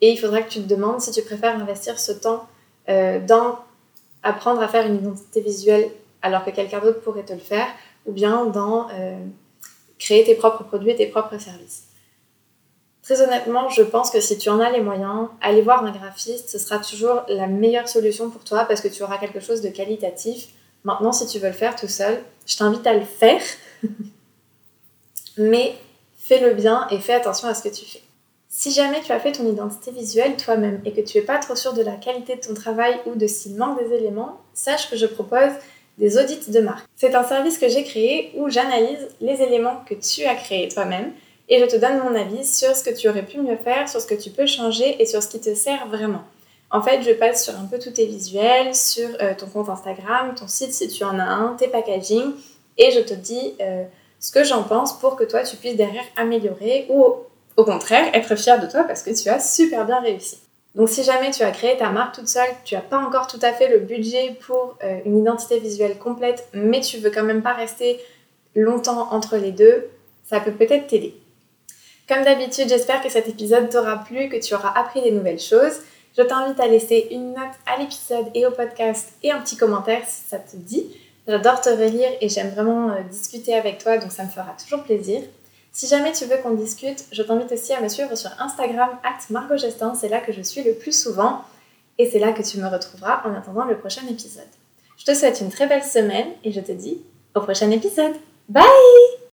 et 0.00 0.10
il 0.10 0.16
faudra 0.16 0.42
que 0.42 0.50
tu 0.50 0.60
te 0.60 0.68
demandes 0.68 1.00
si 1.00 1.10
tu 1.10 1.22
préfères 1.22 1.56
investir 1.56 1.98
ce 1.98 2.12
temps 2.12 2.46
euh, 2.88 3.20
dans 3.24 3.58
apprendre 4.22 4.60
à 4.60 4.68
faire 4.68 4.86
une 4.86 4.96
identité 4.96 5.40
visuelle 5.40 5.90
alors 6.22 6.44
que 6.44 6.50
quelqu'un 6.50 6.80
d'autre 6.80 7.00
pourrait 7.00 7.24
te 7.24 7.32
le 7.32 7.38
faire 7.38 7.66
ou 8.06 8.12
bien 8.12 8.46
dans 8.46 8.88
euh, 8.92 9.18
créer 9.98 10.24
tes 10.24 10.34
propres 10.34 10.64
produits 10.64 10.90
et 10.90 10.96
tes 10.96 11.06
propres 11.06 11.38
services. 11.38 11.84
Très 13.02 13.22
honnêtement, 13.22 13.68
je 13.68 13.82
pense 13.82 14.10
que 14.10 14.20
si 14.20 14.38
tu 14.38 14.50
en 14.50 14.60
as 14.60 14.70
les 14.70 14.80
moyens, 14.80 15.28
aller 15.40 15.62
voir 15.62 15.84
un 15.84 15.90
graphiste, 15.90 16.48
ce 16.50 16.58
sera 16.58 16.78
toujours 16.78 17.22
la 17.28 17.46
meilleure 17.46 17.88
solution 17.88 18.30
pour 18.30 18.44
toi 18.44 18.64
parce 18.64 18.80
que 18.80 18.88
tu 18.88 19.02
auras 19.02 19.18
quelque 19.18 19.40
chose 19.40 19.62
de 19.62 19.68
qualitatif. 19.68 20.48
Maintenant, 20.84 21.12
si 21.12 21.26
tu 21.26 21.38
veux 21.38 21.48
le 21.48 21.54
faire 21.54 21.76
tout 21.76 21.88
seul, 21.88 22.22
je 22.46 22.56
t'invite 22.56 22.86
à 22.86 22.94
le 22.94 23.04
faire, 23.04 23.40
mais 25.38 25.74
fais-le 26.16 26.54
bien 26.54 26.86
et 26.90 26.98
fais 26.98 27.14
attention 27.14 27.48
à 27.48 27.54
ce 27.54 27.62
que 27.62 27.74
tu 27.74 27.84
fais. 27.84 28.02
Si 28.52 28.72
jamais 28.72 29.00
tu 29.00 29.12
as 29.12 29.20
fait 29.20 29.30
ton 29.30 29.48
identité 29.48 29.92
visuelle 29.92 30.36
toi-même 30.36 30.80
et 30.84 30.90
que 30.90 31.00
tu 31.00 31.16
n'es 31.18 31.24
pas 31.24 31.38
trop 31.38 31.54
sûr 31.54 31.72
de 31.72 31.82
la 31.82 31.92
qualité 31.92 32.34
de 32.34 32.40
ton 32.40 32.52
travail 32.52 32.96
ou 33.06 33.14
de 33.14 33.28
s'il 33.28 33.54
manque 33.54 33.78
des 33.78 33.94
éléments, 33.94 34.40
sache 34.54 34.90
que 34.90 34.96
je 34.96 35.06
propose 35.06 35.52
des 35.98 36.18
audits 36.18 36.50
de 36.50 36.58
marque. 36.58 36.84
C'est 36.96 37.14
un 37.14 37.22
service 37.22 37.58
que 37.58 37.68
j'ai 37.68 37.84
créé 37.84 38.32
où 38.36 38.50
j'analyse 38.50 39.06
les 39.20 39.40
éléments 39.40 39.84
que 39.86 39.94
tu 39.94 40.24
as 40.24 40.34
créés 40.34 40.66
toi-même 40.66 41.12
et 41.48 41.60
je 41.60 41.66
te 41.66 41.76
donne 41.76 41.98
mon 41.98 42.12
avis 42.16 42.44
sur 42.44 42.74
ce 42.74 42.82
que 42.82 42.90
tu 42.90 43.08
aurais 43.08 43.24
pu 43.24 43.38
mieux 43.38 43.56
faire, 43.56 43.88
sur 43.88 44.00
ce 44.00 44.06
que 44.06 44.16
tu 44.16 44.30
peux 44.30 44.46
changer 44.46 45.00
et 45.00 45.06
sur 45.06 45.22
ce 45.22 45.28
qui 45.28 45.40
te 45.40 45.54
sert 45.54 45.86
vraiment. 45.86 46.24
En 46.72 46.82
fait, 46.82 47.02
je 47.02 47.12
passe 47.12 47.44
sur 47.44 47.54
un 47.56 47.66
peu 47.70 47.78
tous 47.78 47.92
tes 47.92 48.06
visuels, 48.06 48.74
sur 48.74 49.08
euh, 49.20 49.32
ton 49.38 49.46
compte 49.46 49.68
Instagram, 49.68 50.34
ton 50.34 50.48
site 50.48 50.72
si 50.72 50.88
tu 50.88 51.04
en 51.04 51.20
as 51.20 51.24
un, 51.24 51.54
tes 51.54 51.68
packaging, 51.68 52.32
et 52.78 52.90
je 52.90 53.00
te 53.00 53.14
dis 53.14 53.54
euh, 53.60 53.84
ce 54.18 54.32
que 54.32 54.42
j'en 54.42 54.64
pense 54.64 54.98
pour 54.98 55.14
que 55.14 55.22
toi 55.22 55.44
tu 55.44 55.54
puisses 55.54 55.76
derrière 55.76 56.04
améliorer 56.16 56.86
ou 56.90 57.14
au 57.60 57.64
contraire 57.64 58.10
être 58.14 58.36
fier 58.36 58.58
de 58.58 58.66
toi 58.66 58.84
parce 58.84 59.02
que 59.02 59.10
tu 59.10 59.28
as 59.28 59.40
super 59.40 59.84
bien 59.84 60.00
réussi. 60.00 60.38
Donc 60.74 60.88
si 60.88 61.02
jamais 61.02 61.30
tu 61.30 61.42
as 61.42 61.50
créé 61.50 61.76
ta 61.76 61.90
marque 61.90 62.14
toute 62.14 62.28
seule, 62.28 62.48
tu 62.64 62.74
n'as 62.74 62.80
pas 62.80 62.98
encore 62.98 63.26
tout 63.26 63.40
à 63.42 63.52
fait 63.52 63.68
le 63.68 63.80
budget 63.80 64.36
pour 64.46 64.76
euh, 64.84 65.00
une 65.04 65.18
identité 65.18 65.58
visuelle 65.58 65.98
complète, 65.98 66.48
mais 66.54 66.80
tu 66.80 66.98
veux 66.98 67.10
quand 67.10 67.24
même 67.24 67.42
pas 67.42 67.52
rester 67.52 68.00
longtemps 68.54 69.12
entre 69.12 69.36
les 69.36 69.52
deux, 69.52 69.88
ça 70.24 70.40
peut 70.40 70.52
peut-être 70.52 70.86
t'aider. 70.86 71.14
Comme 72.08 72.24
d'habitude, 72.24 72.68
j'espère 72.68 73.02
que 73.02 73.08
cet 73.08 73.28
épisode 73.28 73.68
t'aura 73.68 74.04
plu, 74.04 74.28
que 74.28 74.36
tu 74.36 74.54
auras 74.54 74.72
appris 74.76 75.02
des 75.02 75.10
nouvelles 75.10 75.40
choses. 75.40 75.80
Je 76.16 76.22
t'invite 76.22 76.58
à 76.58 76.66
laisser 76.66 77.08
une 77.10 77.34
note 77.34 77.54
à 77.66 77.78
l'épisode 77.78 78.26
et 78.34 78.46
au 78.46 78.50
podcast 78.50 79.12
et 79.22 79.30
un 79.30 79.40
petit 79.40 79.56
commentaire 79.56 80.02
si 80.06 80.28
ça 80.28 80.38
te 80.38 80.56
dit. 80.56 80.86
J'adore 81.28 81.60
te 81.60 81.68
relire 81.68 82.10
et 82.20 82.28
j'aime 82.28 82.50
vraiment 82.50 82.90
euh, 82.90 83.02
discuter 83.08 83.54
avec 83.54 83.78
toi, 83.78 83.98
donc 83.98 84.10
ça 84.10 84.24
me 84.24 84.28
fera 84.28 84.56
toujours 84.60 84.82
plaisir. 84.82 85.20
Si 85.72 85.86
jamais 85.86 86.12
tu 86.12 86.24
veux 86.24 86.36
qu'on 86.38 86.54
discute, 86.54 87.04
je 87.12 87.22
t'invite 87.22 87.52
aussi 87.52 87.72
à 87.72 87.80
me 87.80 87.88
suivre 87.88 88.14
sur 88.16 88.30
Instagram, 88.40 88.90
Margot 89.30 89.56
Gestin, 89.56 89.94
c'est 89.94 90.08
là 90.08 90.20
que 90.20 90.32
je 90.32 90.42
suis 90.42 90.62
le 90.62 90.74
plus 90.74 90.98
souvent 90.98 91.44
et 91.98 92.10
c'est 92.10 92.18
là 92.18 92.32
que 92.32 92.42
tu 92.42 92.58
me 92.58 92.66
retrouveras 92.66 93.22
en 93.24 93.34
attendant 93.34 93.64
le 93.64 93.78
prochain 93.78 94.06
épisode. 94.08 94.48
Je 94.96 95.04
te 95.04 95.14
souhaite 95.14 95.40
une 95.40 95.50
très 95.50 95.66
belle 95.66 95.84
semaine 95.84 96.28
et 96.44 96.52
je 96.52 96.60
te 96.60 96.72
dis 96.72 96.98
au 97.34 97.40
prochain 97.40 97.70
épisode. 97.70 98.14
Bye 98.48 99.20